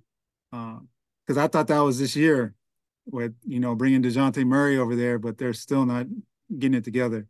mm-hmm. 0.55 1.39
uh, 1.39 1.43
I 1.43 1.49
thought 1.49 1.69
that 1.69 1.81
was 1.81 1.99
this 1.99 2.17
year 2.17 2.55
with, 3.07 3.35
you 3.45 3.61
know, 3.61 3.75
bringing 3.75 4.03
DeJounte 4.03 4.45
Murray 4.45 4.79
over 4.79 4.95
there, 4.95 5.19
but 5.19 5.39
they're 5.39 5.53
still 5.53 5.87
not 5.87 6.07
getting 6.59 6.79
it 6.79 6.85
together. 6.85 7.27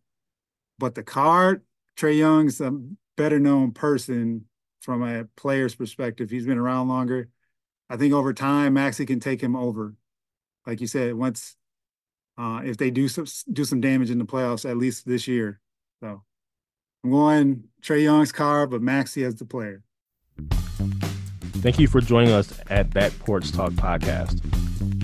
But 0.78 0.94
the 0.94 1.02
card, 1.02 1.62
Trae 1.96 2.18
Young's 2.18 2.60
a 2.60 2.78
better 3.16 3.38
known 3.38 3.72
person 3.72 4.46
from 4.80 5.02
a 5.02 5.24
player's 5.36 5.74
perspective. 5.74 6.30
He's 6.30 6.46
been 6.46 6.58
around 6.58 6.88
longer. 6.88 7.28
I 7.88 7.96
think 7.96 8.12
over 8.12 8.32
time, 8.32 8.74
Maxey 8.74 9.06
can 9.06 9.20
take 9.20 9.40
him 9.40 9.54
over. 9.54 9.94
Like 10.66 10.80
you 10.80 10.86
said, 10.86 11.14
once 11.14 11.56
uh, 12.38 12.62
if 12.64 12.76
they 12.76 12.90
do 12.90 13.08
some 13.08 13.26
do 13.52 13.64
some 13.64 13.80
damage 13.80 14.10
in 14.10 14.18
the 14.18 14.24
playoffs 14.24 14.68
at 14.68 14.76
least 14.76 15.06
this 15.06 15.28
year. 15.28 15.60
So 16.00 16.22
I'm 17.04 17.10
going 17.10 17.64
Trae 17.82 18.02
Young's 18.02 18.32
car, 18.32 18.66
but 18.66 18.80
Maxey 18.82 19.24
as 19.24 19.36
the 19.36 19.44
player. 19.44 19.82
Thank 21.60 21.78
you 21.78 21.86
for 21.86 22.00
joining 22.00 22.32
us 22.32 22.58
at 22.70 22.90
Back 22.90 23.16
Porch 23.20 23.52
Talk 23.52 23.72
Podcast. 23.72 24.61